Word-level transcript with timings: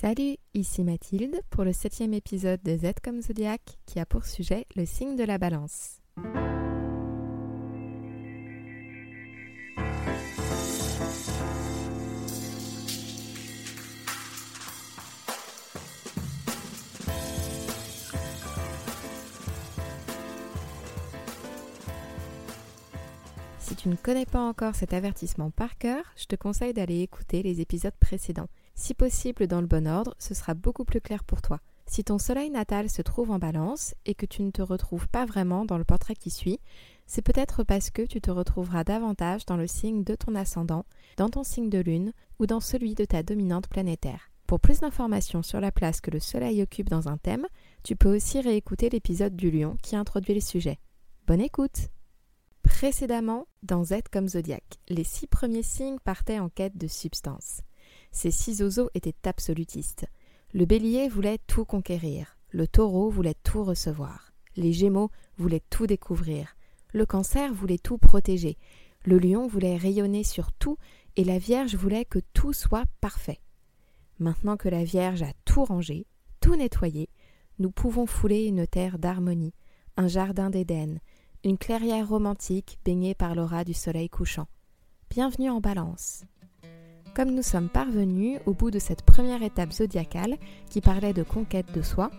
Salut, 0.00 0.36
ici 0.54 0.84
Mathilde 0.84 1.40
pour 1.50 1.64
le 1.64 1.72
septième 1.72 2.14
épisode 2.14 2.62
de 2.62 2.76
Z 2.76 3.00
comme 3.02 3.20
Zodiac 3.20 3.60
qui 3.84 3.98
a 3.98 4.06
pour 4.06 4.26
sujet 4.26 4.64
le 4.76 4.86
signe 4.86 5.16
de 5.16 5.24
la 5.24 5.38
balance. 5.38 6.00
Si 23.58 23.74
tu 23.74 23.88
ne 23.88 23.96
connais 23.96 24.26
pas 24.26 24.38
encore 24.38 24.76
cet 24.76 24.92
avertissement 24.92 25.50
par 25.50 25.76
cœur, 25.76 26.04
je 26.16 26.26
te 26.26 26.36
conseille 26.36 26.72
d'aller 26.72 27.00
écouter 27.00 27.42
les 27.42 27.60
épisodes 27.60 27.96
précédents. 27.98 28.46
Si 28.78 28.94
possible 28.94 29.48
dans 29.48 29.60
le 29.60 29.66
bon 29.66 29.88
ordre, 29.88 30.14
ce 30.20 30.34
sera 30.34 30.54
beaucoup 30.54 30.84
plus 30.84 31.00
clair 31.00 31.24
pour 31.24 31.42
toi. 31.42 31.58
Si 31.86 32.04
ton 32.04 32.16
soleil 32.16 32.48
natal 32.48 32.88
se 32.88 33.02
trouve 33.02 33.32
en 33.32 33.40
balance 33.40 33.96
et 34.06 34.14
que 34.14 34.24
tu 34.24 34.40
ne 34.44 34.52
te 34.52 34.62
retrouves 34.62 35.08
pas 35.08 35.26
vraiment 35.26 35.64
dans 35.64 35.78
le 35.78 35.84
portrait 35.84 36.14
qui 36.14 36.30
suit, 36.30 36.60
c'est 37.04 37.20
peut-être 37.20 37.64
parce 37.64 37.90
que 37.90 38.02
tu 38.02 38.20
te 38.20 38.30
retrouveras 38.30 38.84
davantage 38.84 39.44
dans 39.46 39.56
le 39.56 39.66
signe 39.66 40.04
de 40.04 40.14
ton 40.14 40.36
ascendant, 40.36 40.86
dans 41.16 41.28
ton 41.28 41.42
signe 41.42 41.68
de 41.68 41.80
lune 41.80 42.12
ou 42.38 42.46
dans 42.46 42.60
celui 42.60 42.94
de 42.94 43.04
ta 43.04 43.24
dominante 43.24 43.66
planétaire. 43.66 44.30
Pour 44.46 44.60
plus 44.60 44.78
d'informations 44.78 45.42
sur 45.42 45.60
la 45.60 45.72
place 45.72 46.00
que 46.00 46.12
le 46.12 46.20
soleil 46.20 46.62
occupe 46.62 46.88
dans 46.88 47.08
un 47.08 47.18
thème, 47.18 47.48
tu 47.82 47.96
peux 47.96 48.14
aussi 48.14 48.40
réécouter 48.40 48.90
l'épisode 48.90 49.34
du 49.34 49.50
lion 49.50 49.76
qui 49.82 49.96
introduit 49.96 50.34
le 50.34 50.40
sujet. 50.40 50.78
Bonne 51.26 51.40
écoute 51.40 51.88
Précédemment, 52.62 53.48
dans 53.64 53.82
Z 53.82 54.02
comme 54.12 54.28
Zodiac, 54.28 54.62
les 54.88 55.04
six 55.04 55.26
premiers 55.26 55.64
signes 55.64 55.98
partaient 56.04 56.38
en 56.38 56.48
quête 56.48 56.78
de 56.78 56.86
substance. 56.86 57.62
Ces 58.10 58.30
six 58.30 58.62
oiseaux 58.62 58.90
étaient 58.94 59.28
absolutistes. 59.28 60.06
Le 60.52 60.64
bélier 60.64 61.08
voulait 61.08 61.38
tout 61.46 61.64
conquérir, 61.64 62.38
le 62.50 62.66
taureau 62.66 63.10
voulait 63.10 63.36
tout 63.42 63.64
recevoir, 63.64 64.32
les 64.56 64.72
gémeaux 64.72 65.10
voulaient 65.36 65.62
tout 65.70 65.86
découvrir, 65.86 66.56
le 66.92 67.04
cancer 67.04 67.52
voulait 67.52 67.78
tout 67.78 67.98
protéger, 67.98 68.56
le 69.04 69.18
lion 69.18 69.46
voulait 69.46 69.76
rayonner 69.76 70.24
sur 70.24 70.52
tout 70.52 70.78
et 71.16 71.24
la 71.24 71.38
Vierge 71.38 71.74
voulait 71.74 72.04
que 72.04 72.18
tout 72.32 72.52
soit 72.52 72.86
parfait. 73.00 73.40
Maintenant 74.18 74.56
que 74.56 74.68
la 74.68 74.84
Vierge 74.84 75.22
a 75.22 75.32
tout 75.44 75.64
rangé, 75.64 76.06
tout 76.40 76.56
nettoyé, 76.56 77.08
nous 77.58 77.70
pouvons 77.70 78.06
fouler 78.06 78.44
une 78.44 78.66
terre 78.66 78.98
d'harmonie, 78.98 79.54
un 79.96 80.08
jardin 80.08 80.50
d'Éden, 80.50 80.98
une 81.44 81.58
clairière 81.58 82.08
romantique 82.08 82.78
baignée 82.84 83.14
par 83.14 83.34
l'aura 83.34 83.64
du 83.64 83.74
soleil 83.74 84.08
couchant. 84.08 84.48
Bienvenue 85.10 85.50
en 85.50 85.60
balance. 85.60 86.24
Comme 87.14 87.34
nous 87.34 87.42
sommes 87.42 87.68
parvenus 87.68 88.38
au 88.46 88.54
bout 88.54 88.70
de 88.70 88.78
cette 88.78 89.02
première 89.02 89.42
étape 89.42 89.72
zodiacale 89.72 90.36
qui 90.70 90.80
parlait 90.80 91.12
de 91.12 91.22
conquête 91.22 91.72
de 91.74 91.82
soi, 91.82 92.10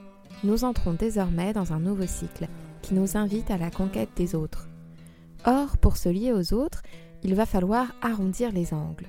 nous 0.43 0.63
entrons 0.63 0.93
désormais 0.93 1.53
dans 1.53 1.73
un 1.73 1.79
nouveau 1.79 2.05
cycle 2.05 2.47
qui 2.81 2.93
nous 2.93 3.17
invite 3.17 3.51
à 3.51 3.57
la 3.57 3.71
conquête 3.71 4.09
des 4.15 4.35
autres. 4.35 4.69
Or, 5.45 5.77
pour 5.77 5.97
se 5.97 6.09
lier 6.09 6.33
aux 6.33 6.53
autres, 6.53 6.81
il 7.23 7.35
va 7.35 7.45
falloir 7.45 7.93
arrondir 8.01 8.51
les 8.51 8.73
angles. 8.73 9.07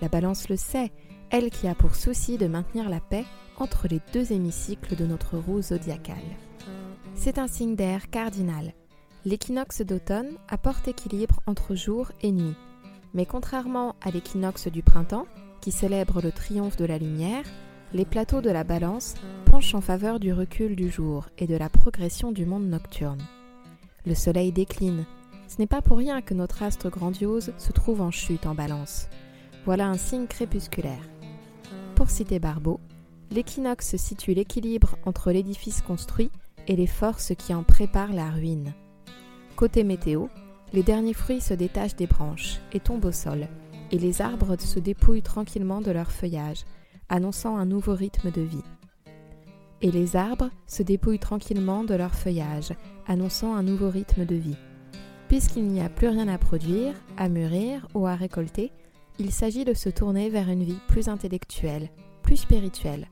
La 0.00 0.08
balance 0.08 0.48
le 0.48 0.56
sait, 0.56 0.92
elle 1.30 1.50
qui 1.50 1.68
a 1.68 1.74
pour 1.74 1.94
souci 1.94 2.38
de 2.38 2.46
maintenir 2.46 2.88
la 2.88 3.00
paix 3.00 3.24
entre 3.58 3.88
les 3.88 4.00
deux 4.12 4.32
hémicycles 4.32 4.96
de 4.96 5.06
notre 5.06 5.36
roue 5.36 5.62
zodiacale. 5.62 6.16
C'est 7.14 7.38
un 7.38 7.48
signe 7.48 7.74
d'air 7.74 8.10
cardinal. 8.10 8.72
L'équinoxe 9.24 9.82
d'automne 9.82 10.36
apporte 10.48 10.86
équilibre 10.86 11.40
entre 11.46 11.74
jour 11.74 12.12
et 12.22 12.30
nuit. 12.30 12.54
Mais 13.14 13.26
contrairement 13.26 13.94
à 14.02 14.10
l'équinoxe 14.10 14.68
du 14.68 14.82
printemps, 14.82 15.26
qui 15.60 15.72
célèbre 15.72 16.20
le 16.22 16.32
triomphe 16.32 16.76
de 16.76 16.84
la 16.84 16.98
lumière, 16.98 17.44
les 17.92 18.04
plateaux 18.04 18.40
de 18.40 18.50
la 18.50 18.64
balance 18.64 19.14
penchent 19.46 19.74
en 19.74 19.80
faveur 19.80 20.20
du 20.20 20.32
recul 20.32 20.76
du 20.76 20.90
jour 20.90 21.26
et 21.38 21.46
de 21.46 21.56
la 21.56 21.68
progression 21.68 22.32
du 22.32 22.44
monde 22.44 22.68
nocturne. 22.68 23.22
Le 24.06 24.14
soleil 24.14 24.52
décline. 24.52 25.04
Ce 25.48 25.56
n'est 25.58 25.66
pas 25.66 25.80
pour 25.80 25.96
rien 25.96 26.20
que 26.20 26.34
notre 26.34 26.62
astre 26.62 26.90
grandiose 26.90 27.52
se 27.56 27.72
trouve 27.72 28.02
en 28.02 28.10
chute 28.10 28.46
en 28.46 28.54
balance. 28.54 29.08
Voilà 29.64 29.88
un 29.88 29.96
signe 29.96 30.26
crépusculaire. 30.26 31.08
Pour 31.94 32.10
citer 32.10 32.38
Barbeau, 32.38 32.78
l'équinoxe 33.30 33.96
situe 33.96 34.34
l'équilibre 34.34 34.96
entre 35.04 35.32
l'édifice 35.32 35.80
construit 35.80 36.30
et 36.66 36.76
les 36.76 36.86
forces 36.86 37.32
qui 37.36 37.54
en 37.54 37.62
préparent 37.62 38.12
la 38.12 38.30
ruine. 38.30 38.74
Côté 39.56 39.82
météo, 39.82 40.26
les 40.72 40.82
derniers 40.82 41.14
fruits 41.14 41.40
se 41.40 41.54
détachent 41.54 41.96
des 41.96 42.06
branches 42.06 42.60
et 42.72 42.80
tombent 42.80 43.06
au 43.06 43.12
sol, 43.12 43.48
et 43.90 43.98
les 43.98 44.20
arbres 44.20 44.56
se 44.58 44.78
dépouillent 44.78 45.22
tranquillement 45.22 45.80
de 45.80 45.90
leur 45.90 46.10
feuillage, 46.10 46.64
annonçant 47.08 47.56
un 47.56 47.66
nouveau 47.66 47.94
rythme 47.94 48.30
de 48.30 48.42
vie. 48.42 48.64
Et 49.80 49.90
les 49.90 50.16
arbres 50.16 50.50
se 50.66 50.82
dépouillent 50.82 51.18
tranquillement 51.18 51.84
de 51.84 51.94
leur 51.94 52.14
feuillage, 52.14 52.72
annonçant 53.06 53.54
un 53.54 53.62
nouveau 53.62 53.88
rythme 53.88 54.24
de 54.24 54.34
vie. 54.34 54.56
Puisqu'il 55.28 55.66
n'y 55.68 55.80
a 55.80 55.88
plus 55.88 56.08
rien 56.08 56.28
à 56.28 56.38
produire, 56.38 56.94
à 57.16 57.28
mûrir 57.28 57.86
ou 57.94 58.06
à 58.06 58.14
récolter, 58.14 58.72
il 59.18 59.30
s'agit 59.30 59.64
de 59.64 59.74
se 59.74 59.88
tourner 59.88 60.30
vers 60.30 60.48
une 60.48 60.64
vie 60.64 60.78
plus 60.88 61.08
intellectuelle, 61.08 61.90
plus 62.22 62.36
spirituelle. 62.36 63.08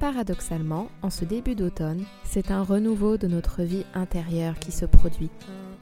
Paradoxalement, 0.00 0.88
en 1.02 1.10
ce 1.10 1.24
début 1.24 1.54
d'automne, 1.54 2.04
c'est 2.24 2.50
un 2.50 2.62
renouveau 2.62 3.16
de 3.16 3.26
notre 3.26 3.62
vie 3.62 3.84
intérieure 3.94 4.58
qui 4.58 4.72
se 4.72 4.84
produit, 4.84 5.30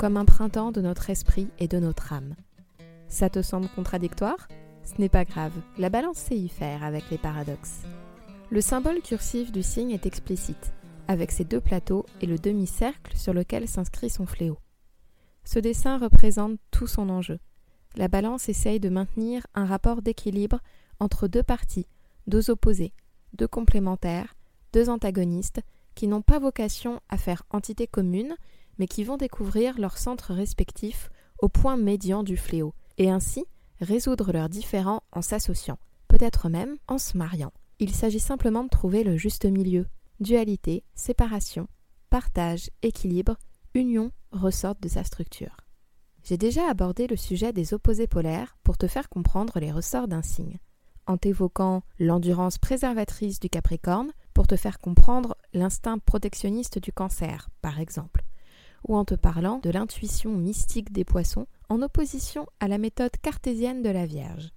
comme 0.02 0.16
un 0.16 0.24
printemps 0.24 0.72
de 0.72 0.80
notre 0.80 1.10
esprit 1.10 1.46
et 1.60 1.68
de 1.68 1.78
notre 1.78 2.12
âme. 2.12 2.34
Ça 3.06 3.30
te 3.30 3.40
semble 3.40 3.68
contradictoire? 3.68 4.48
Ce 4.82 5.00
n'est 5.00 5.08
pas 5.08 5.24
grave, 5.24 5.52
la 5.78 5.90
balance 5.90 6.16
sait 6.16 6.36
y 6.36 6.48
faire 6.48 6.82
avec 6.82 7.08
les 7.08 7.18
paradoxes. 7.18 7.82
Le 8.50 8.60
symbole 8.60 9.00
cursif 9.00 9.52
du 9.52 9.62
signe 9.62 9.92
est 9.92 10.04
explicite, 10.04 10.72
avec 11.06 11.30
ses 11.30 11.44
deux 11.44 11.60
plateaux 11.60 12.04
et 12.20 12.26
le 12.26 12.36
demi-cercle 12.36 13.16
sur 13.16 13.32
lequel 13.32 13.68
s'inscrit 13.68 14.10
son 14.10 14.26
fléau. 14.26 14.58
Ce 15.44 15.60
dessin 15.60 15.98
représente 15.98 16.58
tout 16.72 16.88
son 16.88 17.08
enjeu. 17.08 17.38
La 17.94 18.08
balance 18.08 18.48
essaye 18.48 18.80
de 18.80 18.88
maintenir 18.88 19.46
un 19.54 19.66
rapport 19.66 20.02
d'équilibre 20.02 20.58
entre 20.98 21.28
deux 21.28 21.44
parties, 21.44 21.86
deux 22.26 22.50
opposés, 22.50 22.92
deux 23.34 23.46
complémentaires, 23.46 24.34
deux 24.72 24.88
antagonistes, 24.88 25.60
qui 25.94 26.08
n'ont 26.08 26.22
pas 26.22 26.40
vocation 26.40 27.00
à 27.08 27.18
faire 27.18 27.44
entité 27.50 27.86
commune, 27.86 28.34
mais 28.78 28.86
qui 28.86 29.04
vont 29.04 29.16
découvrir 29.16 29.78
leurs 29.78 29.98
centres 29.98 30.34
respectifs 30.34 31.10
au 31.38 31.48
point 31.48 31.76
médian 31.76 32.22
du 32.22 32.36
fléau, 32.36 32.74
et 32.98 33.10
ainsi 33.10 33.44
résoudre 33.80 34.32
leurs 34.32 34.48
différends 34.48 35.02
en 35.12 35.22
s'associant, 35.22 35.78
peut-être 36.08 36.48
même 36.48 36.76
en 36.86 36.98
se 36.98 37.16
mariant. 37.16 37.52
Il 37.78 37.94
s'agit 37.94 38.20
simplement 38.20 38.64
de 38.64 38.68
trouver 38.68 39.02
le 39.02 39.16
juste 39.16 39.44
milieu. 39.44 39.86
Dualité, 40.20 40.84
séparation, 40.94 41.66
partage, 42.10 42.70
équilibre, 42.82 43.36
union 43.74 44.12
ressortent 44.30 44.82
de 44.82 44.88
sa 44.88 45.02
structure. 45.02 45.56
J'ai 46.22 46.36
déjà 46.36 46.68
abordé 46.70 47.08
le 47.08 47.16
sujet 47.16 47.52
des 47.52 47.74
opposés 47.74 48.06
polaires 48.06 48.56
pour 48.62 48.78
te 48.78 48.86
faire 48.86 49.08
comprendre 49.08 49.58
les 49.58 49.72
ressorts 49.72 50.06
d'un 50.06 50.22
signe, 50.22 50.58
en 51.06 51.16
t'évoquant 51.16 51.82
l'endurance 51.98 52.58
préservatrice 52.58 53.40
du 53.40 53.48
Capricorne 53.48 54.12
pour 54.32 54.46
te 54.46 54.54
faire 54.54 54.78
comprendre 54.78 55.36
l'instinct 55.52 55.98
protectionniste 55.98 56.78
du 56.78 56.92
Cancer, 56.92 57.48
par 57.60 57.80
exemple, 57.80 58.22
ou 58.86 58.96
en 58.96 59.04
te 59.04 59.14
parlant 59.14 59.58
de 59.58 59.70
l'intuition 59.70 60.32
mystique 60.32 60.92
des 60.92 61.04
poissons 61.04 61.46
en 61.68 61.82
opposition 61.82 62.46
à 62.60 62.68
la 62.68 62.78
méthode 62.78 63.16
cartésienne 63.22 63.82
de 63.82 63.90
la 63.90 64.06
Vierge. 64.06 64.50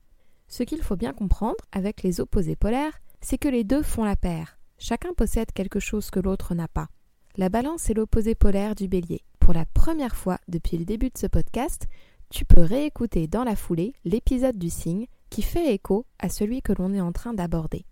Ce 0.48 0.64
qu'il 0.64 0.82
faut 0.82 0.96
bien 0.96 1.14
comprendre 1.14 1.64
avec 1.72 2.04
les 2.04 2.20
opposés 2.20 2.56
polaires, 2.56 3.00
c'est 3.22 3.38
que 3.38 3.48
les 3.48 3.64
deux 3.64 3.82
font 3.82 4.04
la 4.04 4.16
paire. 4.16 4.58
Chacun 4.78 5.14
possède 5.14 5.52
quelque 5.52 5.80
chose 5.80 6.10
que 6.10 6.20
l'autre 6.20 6.54
n'a 6.54 6.68
pas. 6.68 6.90
La 7.38 7.50
balance 7.50 7.90
est 7.90 7.94
l'opposé 7.94 8.36
polaire 8.36 8.76
du 8.76 8.88
bélier. 8.88 9.22
Pour 9.40 9.54
la 9.54 9.66
première 9.66 10.16
fois 10.16 10.40
depuis 10.48 10.78
le 10.78 10.86
début 10.86 11.10
de 11.10 11.18
ce 11.18 11.28
podcast, 11.28 11.88
tu 12.30 12.46
peux 12.46 12.62
réécouter 12.62 13.28
dans 13.28 13.44
la 13.44 13.56
foulée 13.56 13.94
l'épisode 14.04 14.58
du 14.58 14.70
signe 14.70 15.08
qui 15.30 15.42
fait 15.42 15.74
écho 15.74 16.06
à 16.20 16.30
celui 16.30 16.62
que 16.62 16.74
l'on 16.74 16.94
est 16.94 17.02
en 17.02 17.12
train 17.12 17.34
d'aborder. 17.34 17.86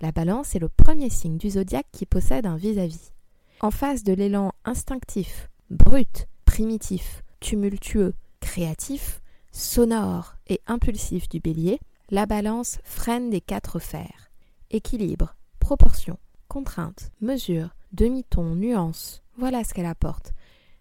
La 0.00 0.12
balance 0.12 0.54
est 0.54 0.58
le 0.58 0.68
premier 0.68 1.10
signe 1.10 1.38
du 1.38 1.50
zodiaque 1.50 1.88
qui 1.90 2.06
possède 2.06 2.46
un 2.46 2.56
vis-à-vis. 2.56 3.12
En 3.60 3.70
face 3.70 4.04
de 4.04 4.12
l'élan 4.12 4.52
instinctif, 4.64 5.48
brut, 5.70 6.28
primitif, 6.44 7.22
tumultueux, 7.40 8.14
créatif, 8.40 9.20
sonore 9.52 10.36
et 10.48 10.60
impulsif 10.66 11.28
du 11.28 11.40
bélier, 11.40 11.80
la 12.10 12.26
balance 12.26 12.78
freine 12.84 13.30
des 13.30 13.40
quatre 13.40 13.78
fers. 13.78 14.30
Équilibre, 14.70 15.34
proportion, 15.58 16.18
contrainte, 16.48 17.10
mesure, 17.20 17.74
demi-ton, 17.92 18.54
nuance, 18.54 19.22
voilà 19.36 19.64
ce 19.64 19.74
qu'elle 19.74 19.86
apporte. 19.86 20.32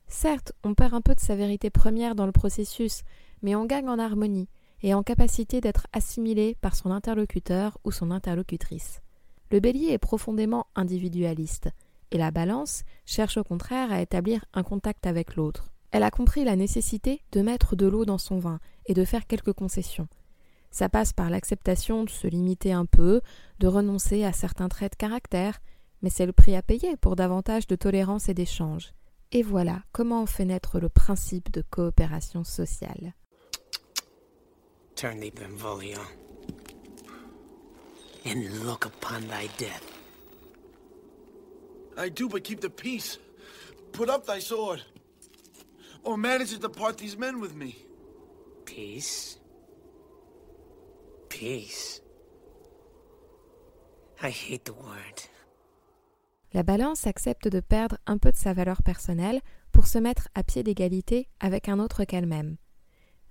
Certes, 0.08 0.54
on 0.64 0.76
perd 0.76 0.94
un 0.94 1.02
peu 1.02 1.16
de 1.16 1.20
sa 1.20 1.36
vérité 1.36 1.70
première 1.70 2.16
dans 2.16 2.26
le 2.26 2.32
processus, 2.32 3.02
mais 3.42 3.56
on 3.56 3.66
gagne 3.66 3.90
en 3.90 4.00
harmonie 4.00 4.50
et 4.84 4.94
en 4.94 5.04
capacité 5.04 5.62
d'être 5.62 5.88
assimilé 5.94 6.56
par 6.62 6.76
son 6.76 6.92
interlocuteur 6.92 7.80
ou 7.84 7.92
son 7.92 8.12
interlocutrice. 8.12 9.02
Le 9.52 9.60
bélier 9.60 9.90
est 9.90 9.98
profondément 9.98 10.68
individualiste, 10.76 11.70
et 12.16 12.18
la 12.18 12.32
balance 12.32 12.84
cherche 13.06 13.36
au 13.36 13.44
contraire 13.44 13.92
à 13.92 14.02
établir 14.02 14.46
un 14.54 14.64
contact 14.64 15.06
avec 15.06 15.36
l'autre. 15.36 15.74
Elle 15.92 16.04
a 16.04 16.12
compris 16.12 16.46
la 16.46 16.56
nécessité 16.56 17.22
de 17.34 17.42
mettre 17.42 17.76
de 17.76 17.86
l'eau 17.86 18.06
dans 18.06 18.18
son 18.18 18.40
vin 18.40 18.62
et 18.86 18.94
de 18.94 19.04
faire 19.04 19.28
quelques 19.28 19.52
concessions. 19.52 20.08
Ça 20.72 20.88
passe 20.88 21.12
par 21.12 21.30
l'acceptation 21.30 22.06
de 22.06 22.10
se 22.10 22.28
limiter 22.28 22.72
un 22.72 22.86
peu, 22.86 23.20
de 23.60 23.68
renoncer 23.68 24.24
à 24.24 24.32
certains 24.32 24.70
traits 24.70 24.94
de 24.94 24.98
caractère, 24.98 25.60
mais 26.02 26.10
c'est 26.10 26.26
le 26.26 26.32
prix 26.32 26.56
à 26.56 26.62
payer 26.62 26.96
pour 26.96 27.18
davantage 27.18 27.68
de 27.68 27.76
tolérance 27.76 28.30
et 28.30 28.34
d'échange. 28.34 28.94
Et 29.34 29.44
voilà 29.44 29.84
comment 29.92 30.24
on 30.24 30.26
fait 30.26 30.46
naître 30.46 30.80
le 30.80 30.88
principe 30.88 31.52
de 31.52 31.64
coopération 31.70 32.46
sociale. 32.46 33.14
Turn 34.96 35.20
thee 35.20 35.34
and 38.26 38.66
look 38.66 38.86
upon 38.86 39.28
thy 39.28 39.48
death. 39.58 39.95
I 41.98 42.10
do 42.10 42.28
but 42.28 42.44
keep 42.44 42.60
the 42.62 42.70
peace. 42.70 43.18
Put 43.92 44.10
up 44.10 44.26
thy 44.26 44.40
sword, 44.40 44.82
or 46.04 46.18
manage 46.18 46.52
to 46.52 46.60
depart 46.60 46.98
these 46.98 47.18
men 47.18 47.40
with 47.40 47.56
me. 47.56 47.76
Peace? 48.66 49.38
Peace? 51.30 52.02
I 54.22 54.30
hate 54.30 54.66
the 54.66 54.74
word. 54.74 55.30
La 56.54 56.64
balance 56.64 57.06
accepte 57.06 57.48
de 57.48 57.60
perdre 57.60 57.98
un 58.06 58.18
peu 58.18 58.32
de 58.32 58.38
sa 58.38 58.54
valeur 58.54 58.82
personnelle 58.82 59.42
pour 59.72 59.88
se 59.88 59.98
mettre 59.98 60.30
à 60.36 60.44
pied 60.44 60.64
d'égalité 60.64 61.28
avec 61.40 61.70
un 61.70 61.80
autre 61.80 62.06
qu'elle-même. 62.06 62.58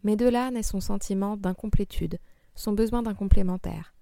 Mais 0.03 0.17
de 0.17 0.29
là 0.29 0.51
naît 0.51 0.63
son 0.63 0.81
sentiment 0.81 1.37
d'incomplétude, 1.37 2.19
son 2.55 2.73
besoin 2.73 3.03
d'un 3.03 3.15
complémentaire. 3.15 3.95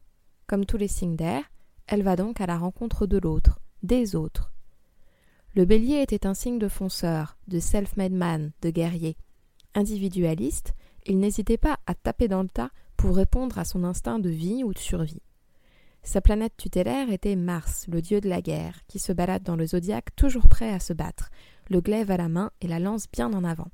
Comme 0.49 0.67
tous 0.67 0.76
les 0.76 0.88
signes 0.88 1.17
d'air, 1.17 1.44
elle 1.87 2.03
va 2.03 2.17
donc 2.17 2.41
à 2.41 2.47
la 2.47 2.59
rencontre 2.59 3.06
de 3.06 3.19
l'autre, 3.19 3.61
des 3.82 4.17
autres. 4.17 4.51
Le 5.54 5.66
bélier 5.66 6.00
était 6.00 6.26
un 6.26 6.32
signe 6.32 6.58
de 6.58 6.69
fonceur, 6.69 7.37
de 7.46 7.60
self-made 7.60 8.12
man, 8.12 8.52
de 8.62 8.70
guerrier. 8.70 9.19
Individualiste, 9.75 10.72
il 11.04 11.19
n'hésitait 11.19 11.58
pas 11.58 11.78
à 11.87 11.94
taper 11.94 12.26
dans 12.26 12.43
le 12.43 12.49
tas 12.49 12.70
pour 12.96 13.16
répondre 13.16 13.58
à 13.58 13.66
son 13.66 13.84
instinct 13.84 14.19
de 14.19 14.31
vie 14.31 14.64
ou 14.64 14.72
de 14.72 14.78
survie. 14.78 15.20
Sa 16.02 16.22
planète 16.22 16.56
tutélaire 16.56 17.12
était 17.12 17.37
Mars, 17.37 17.87
le 17.88 18.00
dieu 18.00 18.22
de 18.22 18.31
la 18.31 18.40
guerre, 18.40 18.81
qui 18.88 18.99
se 18.99 19.12
balade 19.12 19.43
dans 19.43 19.56
le 19.56 19.66
zodiaque 19.66 20.16
toujours 20.16 20.49
prêt 20.49 20.72
à 20.72 20.81
se 20.81 20.94
battre, 20.94 21.31
le 21.69 21.81
glaive 21.82 22.10
à 22.10 22.16
la 22.16 22.28
main 22.28 22.50
et 22.62 22.66
la 22.66 22.78
lance 22.78 23.06
bien 23.12 23.32
en 23.32 23.44
avant. 23.44 23.69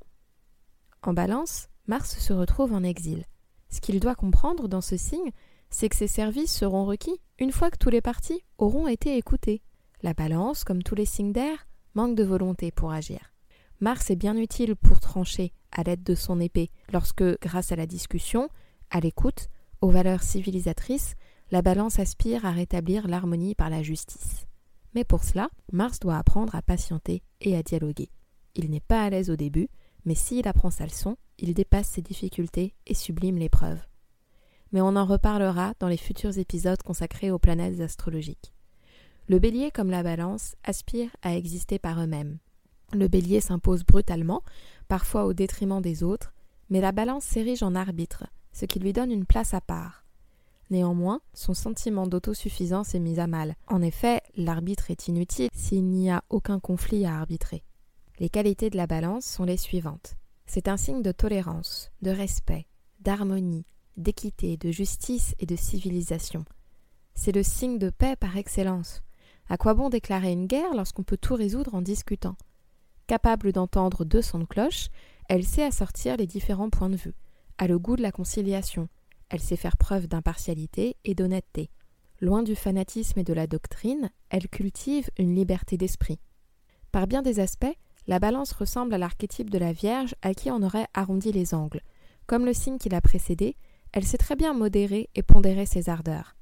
En 1.01 1.13
balance, 1.13 1.69
Mars 1.87 2.19
se 2.19 2.33
retrouve 2.33 2.73
en 2.73 2.83
exil. 2.83 3.23
Ce 3.69 3.79
qu'il 3.79 4.01
doit 4.01 4.15
comprendre 4.15 4.67
dans 4.67 4.81
ce 4.81 4.97
signe, 4.97 5.31
c'est 5.69 5.87
que 5.87 5.95
ses 5.95 6.07
services 6.07 6.53
seront 6.53 6.85
requis 6.85 7.21
une 7.39 7.51
fois 7.53 7.71
que 7.71 7.77
tous 7.77 7.89
les 7.89 8.01
partis 8.01 8.43
auront 8.57 8.87
été 8.87 9.15
écoutés. 9.15 9.61
La 10.01 10.13
balance, 10.13 10.63
comme 10.63 10.83
tous 10.83 10.95
les 10.95 11.05
signes 11.05 11.33
d'air, 11.33 11.67
manque 11.95 12.15
de 12.15 12.23
volonté 12.23 12.71
pour 12.71 12.91
agir. 12.91 13.33
Mars 13.79 14.09
est 14.09 14.15
bien 14.15 14.35
utile 14.35 14.75
pour 14.75 14.99
trancher 14.99 15.53
à 15.71 15.83
l'aide 15.83 16.03
de 16.03 16.15
son 16.15 16.39
épée, 16.39 16.69
lorsque, 16.91 17.23
grâce 17.41 17.71
à 17.71 17.75
la 17.75 17.85
discussion, 17.85 18.49
à 18.89 18.99
l'écoute, 18.99 19.49
aux 19.81 19.89
valeurs 19.89 20.23
civilisatrices, 20.23 21.15
la 21.51 21.61
balance 21.61 21.99
aspire 21.99 22.45
à 22.45 22.51
rétablir 22.51 23.07
l'harmonie 23.07 23.55
par 23.55 23.69
la 23.69 23.81
justice. 23.81 24.45
Mais 24.93 25.03
pour 25.03 25.23
cela, 25.23 25.49
Mars 25.71 25.99
doit 25.99 26.17
apprendre 26.17 26.55
à 26.55 26.61
patienter 26.61 27.23
et 27.41 27.55
à 27.55 27.63
dialoguer. 27.63 28.09
Il 28.55 28.69
n'est 28.69 28.79
pas 28.79 29.03
à 29.03 29.09
l'aise 29.09 29.29
au 29.29 29.35
début, 29.35 29.69
mais 30.05 30.15
s'il 30.15 30.47
apprend 30.47 30.71
sa 30.71 30.85
leçon, 30.85 31.17
il 31.37 31.53
dépasse 31.53 31.87
ses 31.87 32.01
difficultés 32.01 32.75
et 32.87 32.93
sublime 32.93 33.37
l'épreuve. 33.37 33.79
Mais 34.71 34.81
on 34.81 34.95
en 34.95 35.05
reparlera 35.05 35.73
dans 35.79 35.87
les 35.87 35.97
futurs 35.97 36.37
épisodes 36.37 36.81
consacrés 36.83 37.31
aux 37.31 37.39
planètes 37.39 37.79
astrologiques. 37.79 38.53
Le 39.29 39.37
bélier 39.37 39.69
comme 39.69 39.91
la 39.91 40.01
balance 40.01 40.55
aspirent 40.63 41.15
à 41.21 41.35
exister 41.35 41.77
par 41.77 42.01
eux-mêmes. 42.01 42.39
Le 42.93 43.07
bélier 43.07 43.41
s'impose 43.41 43.85
brutalement, 43.85 44.41
parfois 44.87 45.25
au 45.25 45.33
détriment 45.33 45.83
des 45.83 46.01
autres, 46.01 46.33
mais 46.71 46.81
la 46.81 46.91
balance 46.91 47.25
s'érige 47.25 47.61
en 47.61 47.75
arbitre, 47.75 48.25
ce 48.53 48.65
qui 48.65 48.79
lui 48.79 48.91
donne 48.91 49.11
une 49.11 49.27
place 49.27 49.53
à 49.53 49.61
part. 49.61 50.03
Néanmoins, 50.71 51.21
son 51.35 51.53
sentiment 51.53 52.07
d'autosuffisance 52.07 52.95
est 52.95 52.99
mis 52.99 53.19
à 53.19 53.27
mal. 53.27 53.55
En 53.67 53.83
effet, 53.83 54.21
l'arbitre 54.35 54.89
est 54.89 55.07
inutile 55.07 55.49
s'il 55.53 55.85
n'y 55.85 56.09
a 56.09 56.23
aucun 56.31 56.59
conflit 56.59 57.05
à 57.05 57.19
arbitrer. 57.19 57.63
Les 58.17 58.29
qualités 58.29 58.71
de 58.71 58.77
la 58.77 58.87
balance 58.87 59.25
sont 59.25 59.45
les 59.45 59.57
suivantes. 59.57 60.15
C'est 60.47 60.67
un 60.67 60.77
signe 60.77 61.03
de 61.03 61.11
tolérance, 61.11 61.91
de 62.01 62.09
respect, 62.09 62.65
d'harmonie, 62.99 63.67
d'équité, 63.95 64.57
de 64.57 64.71
justice 64.71 65.35
et 65.37 65.45
de 65.45 65.55
civilisation. 65.55 66.45
C'est 67.13 67.35
le 67.35 67.43
signe 67.43 67.77
de 67.77 67.91
paix 67.91 68.15
par 68.15 68.35
excellence. 68.35 69.03
À 69.49 69.57
quoi 69.57 69.73
bon 69.73 69.89
déclarer 69.89 70.31
une 70.31 70.45
guerre 70.45 70.75
lorsqu'on 70.75 71.03
peut 71.03 71.17
tout 71.17 71.35
résoudre 71.35 71.73
en 71.73 71.81
discutant? 71.81 72.37
Capable 73.07 73.51
d'entendre 73.51 74.05
deux 74.05 74.21
sons 74.21 74.39
de 74.39 74.45
cloche, 74.45 74.89
elle 75.27 75.43
sait 75.43 75.63
assortir 75.63 76.17
les 76.17 76.27
différents 76.27 76.69
points 76.69 76.89
de 76.89 76.95
vue, 76.95 77.15
a 77.57 77.67
le 77.67 77.79
goût 77.79 77.95
de 77.95 78.03
la 78.03 78.11
conciliation, 78.11 78.87
elle 79.29 79.39
sait 79.39 79.55
faire 79.55 79.77
preuve 79.77 80.07
d'impartialité 80.07 80.97
et 81.03 81.15
d'honnêteté. 81.15 81.69
Loin 82.21 82.43
du 82.43 82.55
fanatisme 82.55 83.19
et 83.19 83.23
de 83.23 83.33
la 83.33 83.47
doctrine, 83.47 84.11
elle 84.29 84.49
cultive 84.49 85.09
une 85.17 85.35
liberté 85.35 85.77
d'esprit. 85.77 86.19
Par 86.91 87.07
bien 87.07 87.21
des 87.21 87.39
aspects, 87.39 87.65
la 88.07 88.19
balance 88.19 88.51
ressemble 88.51 88.93
à 88.93 88.97
l'archétype 88.97 89.49
de 89.49 89.57
la 89.57 89.71
Vierge 89.71 90.15
à 90.21 90.33
qui 90.33 90.51
on 90.51 90.63
aurait 90.63 90.87
arrondi 90.93 91.31
les 91.31 91.53
angles. 91.53 91.81
Comme 92.27 92.45
le 92.45 92.53
signe 92.53 92.77
qui 92.77 92.89
l'a 92.89 93.01
précédé, 93.01 93.55
elle 93.93 94.05
sait 94.05 94.17
très 94.17 94.35
bien 94.35 94.53
modérer 94.53 95.09
et 95.15 95.23
pondérer 95.23 95.65
ses 95.65 95.89
ardeurs. 95.89 96.35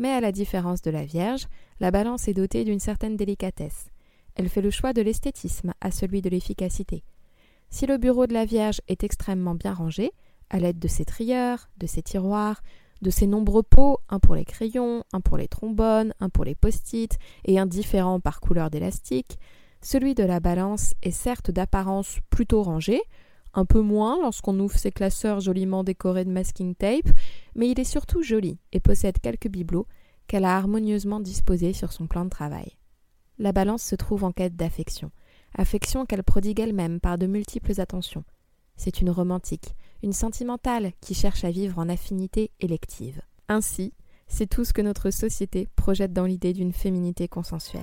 Mais 0.00 0.08
à 0.08 0.20
la 0.22 0.32
différence 0.32 0.80
de 0.80 0.90
la 0.90 1.04
Vierge, 1.04 1.46
la 1.78 1.90
balance 1.90 2.26
est 2.26 2.32
dotée 2.32 2.64
d'une 2.64 2.80
certaine 2.80 3.18
délicatesse. 3.18 3.90
Elle 4.34 4.48
fait 4.48 4.62
le 4.62 4.70
choix 4.70 4.94
de 4.94 5.02
l'esthétisme 5.02 5.74
à 5.82 5.90
celui 5.90 6.22
de 6.22 6.30
l'efficacité. 6.30 7.04
Si 7.68 7.84
le 7.84 7.98
bureau 7.98 8.26
de 8.26 8.32
la 8.32 8.46
Vierge 8.46 8.80
est 8.88 9.04
extrêmement 9.04 9.54
bien 9.54 9.74
rangé, 9.74 10.12
à 10.48 10.58
l'aide 10.58 10.78
de 10.78 10.88
ses 10.88 11.04
trieurs, 11.04 11.68
de 11.76 11.86
ses 11.86 12.00
tiroirs, 12.00 12.62
de 13.02 13.10
ses 13.10 13.26
nombreux 13.26 13.62
pots, 13.62 13.98
un 14.08 14.20
pour 14.20 14.34
les 14.34 14.46
crayons, 14.46 15.04
un 15.12 15.20
pour 15.20 15.36
les 15.36 15.48
trombones, 15.48 16.14
un 16.18 16.30
pour 16.30 16.44
les 16.44 16.54
post-it, 16.54 17.18
et 17.44 17.58
un 17.58 17.66
différent 17.66 18.20
par 18.20 18.40
couleur 18.40 18.70
d'élastique, 18.70 19.38
celui 19.82 20.14
de 20.14 20.24
la 20.24 20.40
balance 20.40 20.94
est 21.02 21.10
certes 21.10 21.50
d'apparence 21.50 22.20
plutôt 22.30 22.62
rangé, 22.62 23.02
un 23.54 23.64
peu 23.64 23.80
moins 23.80 24.20
lorsqu'on 24.20 24.58
ouvre 24.58 24.78
ses 24.78 24.90
classeurs 24.90 25.40
joliment 25.40 25.84
décorés 25.84 26.24
de 26.24 26.30
masking 26.30 26.74
tape, 26.74 27.10
mais 27.54 27.68
il 27.68 27.80
est 27.80 27.84
surtout 27.84 28.22
joli 28.22 28.58
et 28.72 28.80
possède 28.80 29.18
quelques 29.20 29.48
bibelots 29.48 29.86
qu'elle 30.26 30.44
a 30.44 30.56
harmonieusement 30.56 31.20
disposés 31.20 31.72
sur 31.72 31.92
son 31.92 32.06
plan 32.06 32.24
de 32.24 32.30
travail. 32.30 32.76
La 33.38 33.52
balance 33.52 33.82
se 33.82 33.96
trouve 33.96 34.24
en 34.24 34.32
quête 34.32 34.54
d'affection, 34.54 35.10
affection 35.56 36.06
qu'elle 36.06 36.22
prodigue 36.22 36.60
elle-même 36.60 37.00
par 37.00 37.18
de 37.18 37.26
multiples 37.26 37.80
attentions. 37.80 38.24
C'est 38.76 39.00
une 39.00 39.10
romantique, 39.10 39.74
une 40.02 40.12
sentimentale 40.12 40.92
qui 41.00 41.14
cherche 41.14 41.44
à 41.44 41.50
vivre 41.50 41.78
en 41.78 41.88
affinité 41.88 42.50
élective. 42.60 43.20
Ainsi, 43.48 43.92
c'est 44.28 44.48
tout 44.48 44.64
ce 44.64 44.72
que 44.72 44.82
notre 44.82 45.10
société 45.10 45.68
projette 45.74 46.12
dans 46.12 46.24
l'idée 46.24 46.52
d'une 46.52 46.72
féminité 46.72 47.26
consensuelle. 47.26 47.82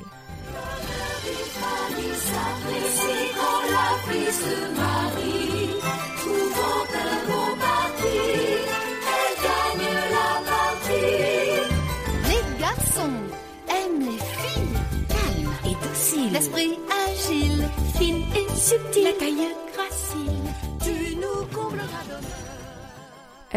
L'esprit 16.31 16.77
agile, 17.09 17.67
fine 17.97 18.23
et 18.35 18.55
subtil. 18.55 19.03
La 19.05 19.13
taille 19.13 19.47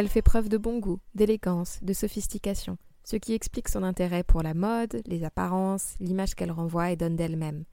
elle 0.01 0.09
fait 0.09 0.23
preuve 0.23 0.49
de 0.49 0.57
bon 0.57 0.79
goût, 0.79 0.99
d'élégance, 1.15 1.79
de 1.83 1.93
sophistication, 1.93 2.79
ce 3.05 3.17
qui 3.17 3.35
explique 3.35 3.69
son 3.69 3.83
intérêt 3.83 4.25
pour 4.25 4.43
la 4.43 4.55
mode, 4.55 5.03
les 5.05 5.25
apparences, 5.25 5.95
l'image 6.01 6.35
qu'elle 6.35 6.53
renvoie 6.53 6.91
et 6.91 6.97
donne 6.97 7.17
d'elle-même. 7.17 7.65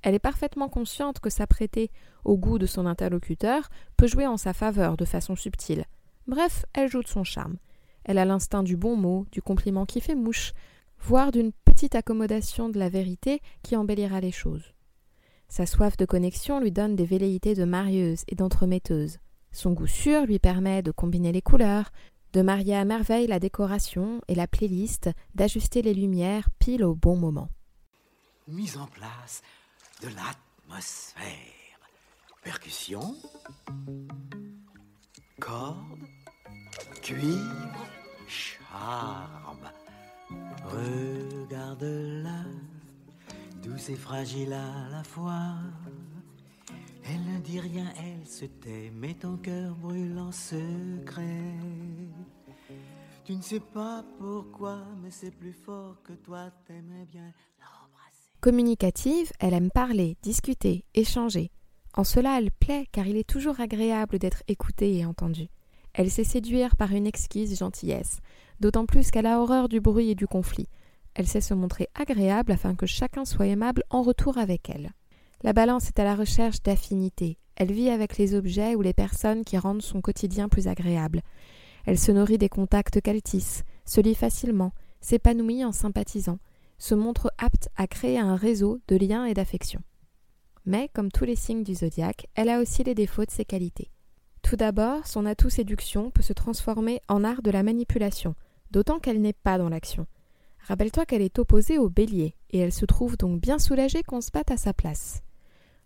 Elle 0.00 0.14
est 0.14 0.20
parfaitement 0.20 0.68
consciente 0.68 1.18
que 1.18 1.28
s'apprêter 1.28 1.90
au 2.24 2.38
goût 2.38 2.60
de 2.60 2.66
son 2.66 2.86
interlocuteur 2.86 3.68
peut 3.96 4.06
jouer 4.06 4.28
en 4.28 4.36
sa 4.36 4.52
faveur 4.52 4.96
de 4.96 5.04
façon 5.04 5.34
subtile. 5.34 5.84
Bref, 6.28 6.66
elle 6.72 6.88
joue 6.88 7.02
de 7.02 7.08
son 7.08 7.24
charme. 7.24 7.56
Elle 8.04 8.18
a 8.18 8.24
l'instinct 8.24 8.62
du 8.62 8.76
bon 8.76 8.94
mot, 8.94 9.26
du 9.32 9.42
compliment 9.42 9.84
qui 9.84 10.00
fait 10.00 10.14
mouche, 10.14 10.52
voire 11.00 11.32
d'une 11.32 11.50
petite 11.64 11.96
accommodation 11.96 12.68
de 12.68 12.78
la 12.78 12.90
vérité 12.90 13.40
qui 13.64 13.74
embellira 13.74 14.20
les 14.20 14.30
choses. 14.30 14.72
Sa 15.48 15.66
soif 15.66 15.96
de 15.96 16.04
connexion 16.04 16.60
lui 16.60 16.70
donne 16.70 16.94
des 16.94 17.06
velléités 17.06 17.56
de 17.56 17.64
marieuse 17.64 18.22
et 18.28 18.36
d'entremetteuse. 18.36 19.18
Son 19.52 19.72
goût 19.72 19.86
sûr 19.86 20.24
lui 20.24 20.38
permet 20.38 20.82
de 20.82 20.90
combiner 20.90 21.30
les 21.30 21.42
couleurs, 21.42 21.92
de 22.32 22.40
marier 22.40 22.74
à 22.74 22.84
merveille 22.84 23.26
la 23.26 23.38
décoration 23.38 24.22
et 24.28 24.34
la 24.34 24.46
playlist, 24.46 25.10
d'ajuster 25.34 25.82
les 25.82 25.92
lumières 25.94 26.48
pile 26.58 26.84
au 26.84 26.94
bon 26.94 27.16
moment. 27.16 27.50
Mise 28.48 28.78
en 28.78 28.86
place 28.86 29.42
de 30.02 30.08
l'atmosphère. 30.08 31.26
Percussion, 32.42 33.14
cordes, 35.38 35.76
cuivre, 37.02 37.86
charme. 38.26 39.70
Regarde-la, 40.64 42.44
douce 43.62 43.90
et 43.90 43.96
fragile 43.96 44.54
à 44.54 44.88
la 44.90 45.04
fois. 45.04 45.54
Elle 47.04 47.34
ne 47.34 47.40
dit 47.40 47.60
rien, 47.60 47.86
elle 47.96 48.26
se 48.26 48.44
tait, 48.44 48.92
mais 48.94 49.14
ton 49.14 49.36
cœur 49.36 49.74
brûle 49.74 50.18
en 50.18 50.30
secret. 50.30 51.56
Tu 53.24 53.34
ne 53.34 53.42
sais 53.42 53.60
pas 53.60 54.04
pourquoi, 54.18 54.84
mais 55.02 55.10
c'est 55.10 55.30
plus 55.30 55.52
fort 55.52 55.96
que 56.02 56.12
toi, 56.12 56.50
t'aimerais 56.66 57.06
bien 57.10 57.32
l'embrasser. 57.60 58.28
Communicative, 58.40 59.32
elle 59.40 59.54
aime 59.54 59.70
parler, 59.70 60.16
discuter, 60.22 60.84
échanger. 60.94 61.50
En 61.94 62.04
cela, 62.04 62.38
elle 62.38 62.50
plaît 62.50 62.86
car 62.92 63.06
il 63.06 63.16
est 63.16 63.28
toujours 63.28 63.60
agréable 63.60 64.18
d'être 64.18 64.42
écoutée 64.48 64.96
et 64.96 65.04
entendue. 65.04 65.48
Elle 65.94 66.10
sait 66.10 66.24
séduire 66.24 66.76
par 66.76 66.92
une 66.92 67.06
exquise 67.06 67.58
gentillesse, 67.58 68.20
d'autant 68.60 68.86
plus 68.86 69.10
qu'elle 69.10 69.26
a 69.26 69.40
horreur 69.40 69.68
du 69.68 69.80
bruit 69.80 70.10
et 70.10 70.14
du 70.14 70.26
conflit. 70.26 70.68
Elle 71.14 71.26
sait 71.26 71.42
se 71.42 71.52
montrer 71.52 71.88
agréable 71.94 72.52
afin 72.52 72.74
que 72.74 72.86
chacun 72.86 73.24
soit 73.24 73.46
aimable 73.46 73.84
en 73.90 74.02
retour 74.02 74.38
avec 74.38 74.70
elle. 74.70 74.92
La 75.44 75.52
balance 75.52 75.88
est 75.88 75.98
à 75.98 76.04
la 76.04 76.14
recherche 76.14 76.62
d'affinité. 76.62 77.36
Elle 77.56 77.72
vit 77.72 77.90
avec 77.90 78.16
les 78.16 78.34
objets 78.34 78.76
ou 78.76 78.82
les 78.82 78.92
personnes 78.92 79.44
qui 79.44 79.58
rendent 79.58 79.82
son 79.82 80.00
quotidien 80.00 80.48
plus 80.48 80.68
agréable. 80.68 81.22
Elle 81.84 81.98
se 81.98 82.12
nourrit 82.12 82.38
des 82.38 82.48
contacts 82.48 83.00
qu'elle 83.00 83.22
tisse, 83.22 83.64
se 83.84 84.00
lie 84.00 84.14
facilement, 84.14 84.72
s'épanouit 85.00 85.64
en 85.64 85.72
sympathisant, 85.72 86.38
se 86.78 86.94
montre 86.94 87.32
apte 87.38 87.68
à 87.76 87.88
créer 87.88 88.20
un 88.20 88.36
réseau 88.36 88.80
de 88.86 88.96
liens 88.96 89.24
et 89.24 89.34
d'affection. 89.34 89.80
Mais, 90.64 90.88
comme 90.94 91.10
tous 91.10 91.24
les 91.24 91.34
signes 91.34 91.64
du 91.64 91.74
zodiaque, 91.74 92.28
elle 92.36 92.48
a 92.48 92.60
aussi 92.60 92.84
les 92.84 92.94
défauts 92.94 93.24
de 93.24 93.30
ses 93.32 93.44
qualités. 93.44 93.90
Tout 94.42 94.54
d'abord, 94.54 95.08
son 95.08 95.26
atout 95.26 95.50
séduction 95.50 96.12
peut 96.12 96.22
se 96.22 96.32
transformer 96.32 97.00
en 97.08 97.24
art 97.24 97.42
de 97.42 97.50
la 97.50 97.64
manipulation, 97.64 98.36
d'autant 98.70 99.00
qu'elle 99.00 99.20
n'est 99.20 99.32
pas 99.32 99.58
dans 99.58 99.68
l'action. 99.68 100.06
Rappelle-toi 100.68 101.04
qu'elle 101.04 101.22
est 101.22 101.40
opposée 101.40 101.78
au 101.78 101.88
bélier, 101.88 102.36
et 102.50 102.58
elle 102.58 102.72
se 102.72 102.86
trouve 102.86 103.16
donc 103.16 103.40
bien 103.40 103.58
soulagée 103.58 104.04
qu'on 104.04 104.20
se 104.20 104.30
batte 104.30 104.52
à 104.52 104.56
sa 104.56 104.72
place. 104.72 105.22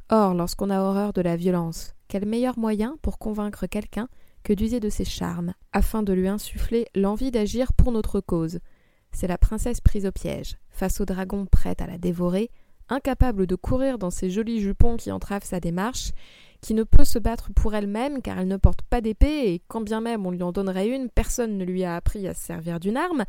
Or, 0.08 0.34
lorsqu'on 0.34 0.70
a 0.70 0.80
horreur 0.80 1.12
de 1.12 1.20
la 1.20 1.34
violence, 1.34 1.94
quel 2.06 2.26
meilleur 2.26 2.58
moyen 2.58 2.96
pour 3.02 3.18
convaincre 3.18 3.66
quelqu'un 3.66 4.08
que 4.44 4.52
d'user 4.52 4.78
de 4.78 4.88
ses 4.88 5.04
charmes, 5.04 5.52
afin 5.72 6.04
de 6.04 6.12
lui 6.12 6.28
insuffler 6.28 6.86
l'envie 6.94 7.32
d'agir 7.32 7.72
pour 7.72 7.90
notre 7.90 8.20
cause? 8.20 8.60
C'est 9.10 9.26
la 9.26 9.36
princesse 9.36 9.80
prise 9.80 10.06
au 10.06 10.12
piège, 10.12 10.58
face 10.70 11.00
au 11.00 11.04
dragon 11.06 11.46
prête 11.46 11.82
à 11.82 11.88
la 11.88 11.98
dévorer, 11.98 12.50
incapable 12.88 13.48
de 13.48 13.56
courir 13.56 13.98
dans 13.98 14.10
ses 14.10 14.30
jolis 14.30 14.60
jupons 14.60 14.96
qui 14.96 15.10
entravent 15.10 15.42
sa 15.42 15.58
démarche, 15.58 16.12
qui 16.60 16.74
ne 16.74 16.82
peut 16.82 17.04
se 17.04 17.18
battre 17.18 17.50
pour 17.54 17.74
elle-même 17.74 18.22
car 18.22 18.38
elle 18.38 18.48
ne 18.48 18.56
porte 18.56 18.82
pas 18.82 19.00
d'épée 19.00 19.52
et 19.52 19.62
quand 19.68 19.80
bien 19.80 20.00
même 20.00 20.26
on 20.26 20.30
lui 20.30 20.42
en 20.42 20.52
donnerait 20.52 20.88
une, 20.88 21.08
personne 21.08 21.56
ne 21.58 21.64
lui 21.64 21.84
a 21.84 21.96
appris 21.96 22.26
à 22.26 22.34
se 22.34 22.40
servir 22.40 22.80
d'une 22.80 22.96
arme, 22.96 23.24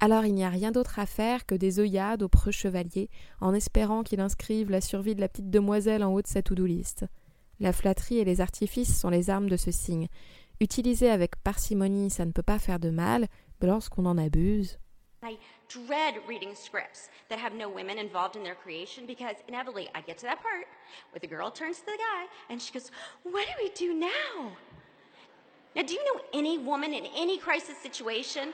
alors 0.00 0.24
il 0.24 0.34
n'y 0.34 0.44
a 0.44 0.48
rien 0.48 0.72
d'autre 0.72 0.98
à 0.98 1.06
faire 1.06 1.46
que 1.46 1.54
des 1.54 1.78
œillades 1.78 2.22
au 2.22 2.28
preux 2.28 2.50
chevalier 2.50 3.08
en 3.40 3.54
espérant 3.54 4.02
qu'il 4.02 4.20
inscrive 4.20 4.70
la 4.70 4.80
survie 4.80 5.14
de 5.14 5.20
la 5.20 5.28
petite 5.28 5.50
demoiselle 5.50 6.02
en 6.02 6.12
haut 6.12 6.22
de 6.22 6.26
sa 6.26 6.42
to-do 6.42 6.66
list. 6.66 7.04
La 7.60 7.72
flatterie 7.72 8.18
et 8.18 8.24
les 8.24 8.40
artifices 8.40 8.98
sont 8.98 9.10
les 9.10 9.28
armes 9.28 9.50
de 9.50 9.56
ce 9.56 9.70
signe. 9.70 10.08
Utilisées 10.60 11.10
avec 11.10 11.36
parcimonie, 11.36 12.10
ça 12.10 12.24
ne 12.24 12.32
peut 12.32 12.42
pas 12.42 12.58
faire 12.58 12.80
de 12.80 12.90
mal, 12.90 13.26
mais 13.60 13.68
lorsqu'on 13.68 14.06
en 14.06 14.16
abuse. 14.16 14.78
Dread 15.70 16.16
reading 16.26 16.54
scripts 16.54 17.08
that 17.28 17.38
have 17.38 17.54
no 17.54 17.68
women 17.68 17.96
involved 17.96 18.36
in 18.36 18.42
their 18.42 18.56
creation 18.56 19.06
because 19.06 19.36
inevitably 19.48 19.88
I 19.94 20.00
get 20.00 20.18
to 20.18 20.26
that 20.26 20.42
part 20.42 20.66
where 21.12 21.20
the 21.20 21.28
girl 21.28 21.50
turns 21.50 21.78
to 21.78 21.86
the 21.86 21.98
guy 21.98 22.26
and 22.50 22.60
she 22.60 22.72
goes, 22.72 22.90
What 23.22 23.46
do 23.46 23.52
we 23.62 23.70
do 23.70 23.94
now? 23.94 24.52
Now, 25.76 25.82
do 25.82 25.94
you 25.94 26.04
know 26.04 26.20
any 26.34 26.58
woman 26.58 26.92
in 26.92 27.06
any 27.16 27.38
crisis 27.38 27.76
situation? 27.80 28.52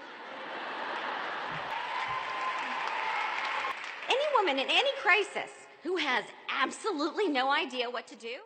Any 4.08 4.26
woman 4.38 4.58
in 4.58 4.70
any 4.70 4.90
crisis 5.02 5.50
who 5.82 5.96
has 5.96 6.25
absolutely 6.62 7.28
no 7.28 7.50
idea 7.50 7.90
what 7.90 8.06
to 8.08 8.16
do? 8.16 8.37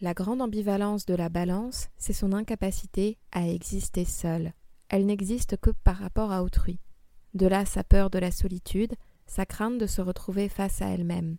La 0.00 0.14
grande 0.14 0.40
ambivalence 0.40 1.04
de 1.04 1.14
la 1.14 1.28
balance, 1.28 1.88
c'est 1.98 2.14
son 2.14 2.32
incapacité 2.32 3.18
à 3.30 3.46
exister 3.46 4.04
seule. 4.04 4.52
Elle 4.88 5.06
n'existe 5.06 5.56
que 5.58 5.70
par 5.70 5.96
rapport 5.98 6.32
à 6.32 6.42
autrui. 6.42 6.80
De 7.34 7.46
là 7.46 7.66
sa 7.66 7.82
peur 7.82 8.10
de 8.10 8.18
la 8.18 8.30
solitude, 8.30 8.94
sa 9.26 9.44
crainte 9.44 9.78
de 9.78 9.86
se 9.86 10.00
retrouver 10.00 10.48
face 10.48 10.80
à 10.82 10.86
elle-même. 10.86 11.36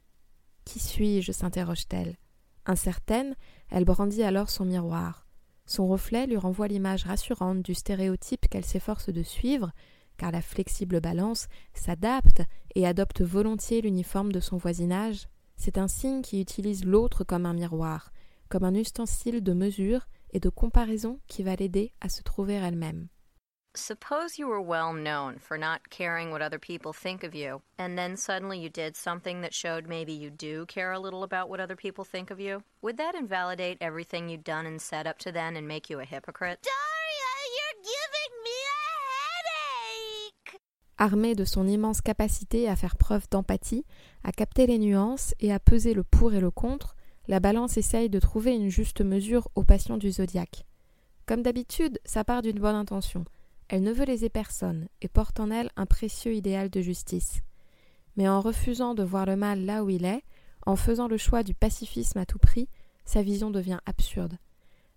Qui 0.66 0.80
suis-je 0.80 1.32
s'interroge-t-elle. 1.32 2.18
Incertaine, 2.66 3.36
elle 3.70 3.86
brandit 3.86 4.24
alors 4.24 4.50
son 4.50 4.66
miroir. 4.66 5.25
Son 5.66 5.88
reflet 5.88 6.28
lui 6.28 6.38
renvoie 6.38 6.68
l'image 6.68 7.06
rassurante 7.06 7.62
du 7.62 7.74
stéréotype 7.74 8.48
qu'elle 8.50 8.66
s'efforce 8.66 9.10
de 9.10 9.24
suivre, 9.24 9.72
car 10.18 10.32
la 10.32 10.42
flexible 10.42 11.00
balance 11.00 11.48
s'adapte 11.74 12.42
et 12.75 12.86
adopte 12.86 13.22
volontiers 13.22 13.82
l'uniforme 13.82 14.32
de 14.32 14.40
son 14.40 14.58
voisinage. 14.58 15.28
C'est 15.56 15.78
un 15.78 15.88
signe 15.88 16.22
qui 16.22 16.42
utilise 16.42 16.84
l'autre 16.86 17.24
comme 17.24 17.46
un 17.46 17.54
miroir, 17.54 18.12
comme 18.50 18.64
un 18.64 18.75
ustensile 18.75 19.42
de 19.42 19.54
mesure 19.54 20.08
et 20.32 20.40
de 20.40 20.50
comparaison 20.50 21.20
qui 21.28 21.44
va 21.44 21.56
l'aider 21.56 21.94
à 22.02 22.10
se 22.10 22.22
trouver 22.22 22.56
elle-même. 22.56 23.08
Suppose 23.77 24.39
you 24.39 24.48
were 24.48 24.62
well 24.62 24.94
known 24.94 25.38
for 25.38 25.58
not 25.58 25.89
caring 25.89 26.32
what 26.32 26.41
other 26.41 26.58
people 26.58 26.94
think 26.94 27.25
of 27.25 27.36
you, 27.36 27.62
and 27.77 27.98
then 27.98 28.15
suddenly 28.15 28.58
you 28.58 28.70
did 28.70 28.96
something 28.96 29.41
that 29.41 29.53
showed 29.53 29.86
maybe 29.86 30.13
you 30.13 30.29
do 30.29 30.65
care 30.65 30.94
a 30.94 31.00
little 31.00 31.24
about 31.24 31.50
what 31.50 31.60
other 31.60 31.75
people 31.75 32.05
think 32.05 32.32
of 32.32 32.39
you? 32.39 32.63
Would 32.82 32.96
that 32.98 33.15
invalidate 33.15 33.77
everything 33.82 34.29
you'd 34.29 34.46
done 34.46 34.65
and 34.65 34.82
said 34.82 35.08
up 35.08 35.20
to 35.20 35.32
then 35.34 35.58
and 35.58 35.67
make 35.67 35.89
you 35.89 36.00
a 36.00 36.05
hypocrite? 36.05 36.60
Daria, 36.63 37.34
you're 37.58 37.84
giving 37.84 38.34
me 38.46 38.58
a 38.72 38.86
headache! 40.48 40.62
Armée 40.98 41.36
de 41.36 41.44
son 41.44 41.67
immense 41.67 42.00
capacité 42.00 42.70
à 42.70 42.77
faire 42.77 42.96
preuve 42.96 43.27
d'empathie, 43.29 43.86
à 44.24 44.32
capter 44.32 44.67
les 44.67 44.79
nuances 44.79 45.36
et 45.41 45.51
à 45.51 45.60
peser 45.60 45.94
le 45.94 46.05
pour 46.05 46.34
et 46.34 46.39
le 46.39 46.50
contre, 46.50 46.96
la 47.27 47.41
balance 47.41 47.75
essaye 47.75 48.10
de 48.10 48.20
trouver 48.22 48.55
une 48.55 48.70
juste 48.70 49.01
mesure 49.01 49.50
aux 49.55 49.65
passions 49.65 49.98
du 49.98 50.12
zodiaque. 50.12 50.65
Comme 51.25 51.41
d'habitude, 51.41 52.00
ça 52.05 52.24
part 52.24 52.41
d'une 52.41 52.60
bonne 52.60 52.75
intention. 52.75 53.25
Elle 53.67 53.84
ne 53.84 53.91
veut 53.91 54.05
léser 54.05 54.29
personne 54.29 54.88
et 55.01 55.07
porte 55.07 55.39
en 55.39 55.50
elle 55.50 55.72
un 55.75 55.86
précieux 55.86 56.34
idéal 56.34 56.69
de 56.69 56.81
justice. 56.81 57.41
Mais 58.15 58.27
en 58.27 58.41
refusant 58.41 58.93
de 58.93 59.03
voir 59.03 59.25
le 59.25 59.36
mal 59.36 59.65
là 59.65 59.84
où 59.84 59.89
il 59.89 60.05
est, 60.05 60.24
en 60.65 60.75
faisant 60.75 61.07
le 61.07 61.17
choix 61.17 61.43
du 61.43 61.53
pacifisme 61.53 62.19
à 62.19 62.25
tout 62.25 62.39
prix, 62.39 62.69
sa 63.05 63.22
vision 63.22 63.51
devient 63.51 63.79
absurde. 63.86 64.38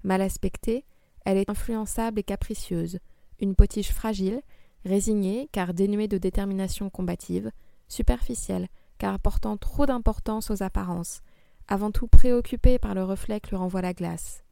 Mal 0.03 0.23
aspectée, 0.23 0.85
elle 1.25 1.37
est 1.37 1.51
influençable 1.51 2.21
et 2.21 2.23
capricieuse, 2.23 2.99
une 3.41 3.55
potiche 3.55 3.93
fragile, 3.93 4.41
résignée 4.85 5.49
car 5.53 5.75
dénuée 5.75 6.09
de 6.09 6.19
détermination 6.19 6.91
combative, 6.91 7.51
superficielle 7.89 8.69
car 8.99 9.15
apportant 9.15 9.57
trop 9.57 9.87
d'importance 9.87 10.51
aux 10.51 10.63
apparences, 10.63 11.23
avant 11.69 11.91
tout 11.91 12.09
préoccupée 12.09 12.79
par 12.79 12.95
le 12.95 13.05
reflet 13.05 13.41
que 13.41 13.51
lui 13.51 13.57
renvoie 13.57 13.83
la 13.83 13.95
glace. 13.95 14.45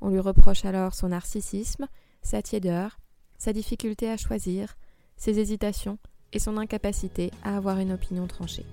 On 0.00 0.08
lui 0.08 0.20
reproche 0.20 0.64
alors 0.64 0.94
son 0.94 1.08
narcissisme, 1.08 1.86
sa 2.22 2.42
tiédeur, 2.42 2.98
sa 3.42 3.52
difficulté 3.52 4.08
à 4.08 4.16
choisir, 4.16 4.76
ses 5.16 5.40
hésitations 5.40 5.98
et 6.32 6.38
son 6.38 6.58
incapacité 6.58 7.32
à 7.42 7.56
avoir 7.56 7.80
une 7.80 7.90
opinion 7.90 8.28
tranchée. 8.28 8.64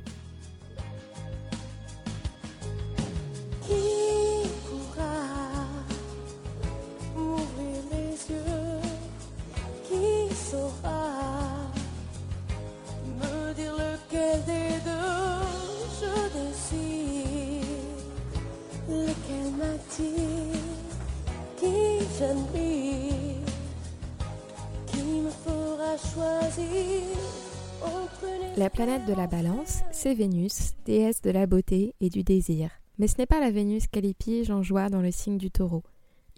La 28.60 28.70
planète 28.70 29.06
de 29.06 29.14
la 29.14 29.26
balance, 29.26 29.84
c'est 29.94 30.14
Vénus, 30.14 30.74
déesse 30.84 31.22
de 31.22 31.30
la 31.30 31.48
beauté 31.48 31.96
et 32.02 32.10
du 32.10 32.24
désir. 32.24 32.70
Mais 32.98 33.08
ce 33.08 33.18
n'est 33.18 33.26
pas 33.26 33.40
la 33.40 33.52
Vénus 33.52 33.88
calipige 33.88 34.52
en 34.52 34.64
joie 34.64 34.90
dans 34.90 35.00
le 35.00 35.12
signe 35.12 35.38
du 35.38 35.50
taureau. 35.50 35.82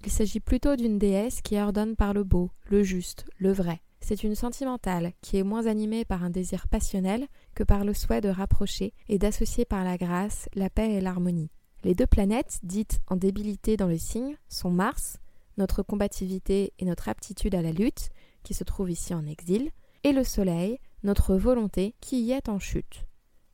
Il 0.06 0.12
s'agit 0.12 0.40
plutôt 0.40 0.75
d'une 0.75 1.00
déesse 1.00 1.42
qui 1.42 1.60
ordonne 1.60 1.96
par 1.96 2.13
le 2.13 2.24
beau, 2.24 2.51
le 2.70 2.84
juste, 2.84 3.25
le 3.40 3.51
vrai. 3.51 3.82
C'est 4.01 4.24
une 4.24 4.36
sentimentale 4.36 5.13
qui 5.22 5.38
est 5.38 5.44
moins 5.44 5.66
animée 5.66 6.06
par 6.06 6.24
un 6.24 6.30
désir 6.30 6.68
passionnel 6.68 7.25
que 7.56 7.63
par 7.63 7.86
le 7.86 7.96
souhait 7.96 8.22
de 8.22 8.30
rapprocher 8.30 8.94
et 9.10 9.18
d'associer 9.18 9.66
par 9.66 9.84
la 9.84 9.98
grâce 9.98 10.48
la 10.54 10.70
paix 10.70 10.92
et 10.92 11.01
l'harmonie. 11.01 11.50
Les 11.84 11.96
deux 11.96 12.06
planètes, 12.06 12.60
dites 12.62 13.01
en 13.08 13.16
débilité 13.16 13.78
dans 13.78 13.88
le 13.88 13.98
signe, 13.98 14.38
sont 14.48 14.70
Mars, 14.70 15.18
notre 15.58 15.82
combativité 15.82 16.72
et 16.78 16.86
notre 16.86 17.10
aptitude 17.10 17.56
à 17.56 17.63
la 17.63 17.72
lutte, 17.72 18.12
qui 18.44 18.54
se 18.54 18.63
trouve 18.63 18.92
ici 18.92 19.16
en 19.16 19.25
exil, 19.25 19.72
et 20.04 20.12
le 20.12 20.24
Soleil, 20.24 20.78
notre 21.03 21.36
volonté 21.36 21.96
qui 22.01 22.22
y 22.22 22.31
est 22.31 22.50
en 22.50 22.60
chute. 22.60 23.05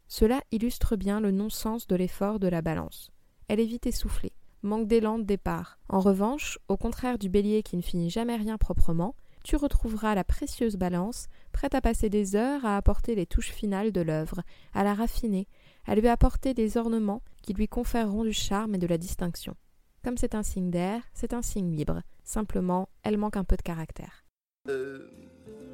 Cela 0.08 0.42
illustre 0.52 0.96
bien 0.96 1.20
le 1.20 1.32
non-sens 1.32 1.88
de 1.88 1.96
l'effort 1.96 2.40
de 2.40 2.48
la 2.48 2.62
balance. 2.62 3.12
Elle 3.48 3.60
est 3.60 3.66
vite 3.66 3.88
essoufflée, 3.88 4.34
manque 4.62 4.88
d'élan 4.88 5.20
de 5.20 5.24
départ. 5.24 5.80
En 5.90 6.00
revanche, 6.00 6.60
au 6.68 6.78
contraire 6.78 7.18
du 7.18 7.30
bélier 7.30 7.64
qui 7.64 7.78
ne 7.78 7.82
finit 7.82 8.10
jamais 8.10 8.36
rien 8.36 8.58
proprement, 8.58 9.16
tu 9.44 9.56
retrouveras 9.56 10.16
la 10.16 10.24
précieuse 10.24 10.76
balance, 10.76 11.28
prête 11.54 11.76
à 11.76 11.82
passer 11.82 12.10
des 12.10 12.36
heures 12.36 12.66
à 12.66 12.76
apporter 12.76 13.16
les 13.16 13.26
touches 13.26 13.52
finales 13.52 13.92
de 13.92 14.02
l'œuvre, 14.02 14.42
à 14.74 14.84
la 14.84 14.94
raffiner, 14.94 15.48
à 15.86 15.96
lui 15.96 16.08
apporter 16.10 16.54
des 16.54 16.78
ornements 16.78 17.22
qui 17.42 17.54
lui 17.54 17.68
conféreront 17.68 18.24
du 18.24 18.34
charme 18.34 18.76
et 18.76 18.80
de 18.80 18.88
la 18.88 18.98
distinction. 18.98 19.56
Comme 20.04 20.18
c'est 20.18 20.36
un 20.36 20.44
signe 20.44 20.70
d'air, 20.70 21.02
c'est 21.14 21.34
un 21.34 21.42
signe 21.42 21.76
libre. 21.76 22.02
Simplement, 22.24 22.90
elle 23.04 23.18
manque 23.18 23.38
un 23.38 23.44
peu 23.44 23.56
de 23.56 23.62
caractère. 23.62 24.26
Euh, 24.68 25.10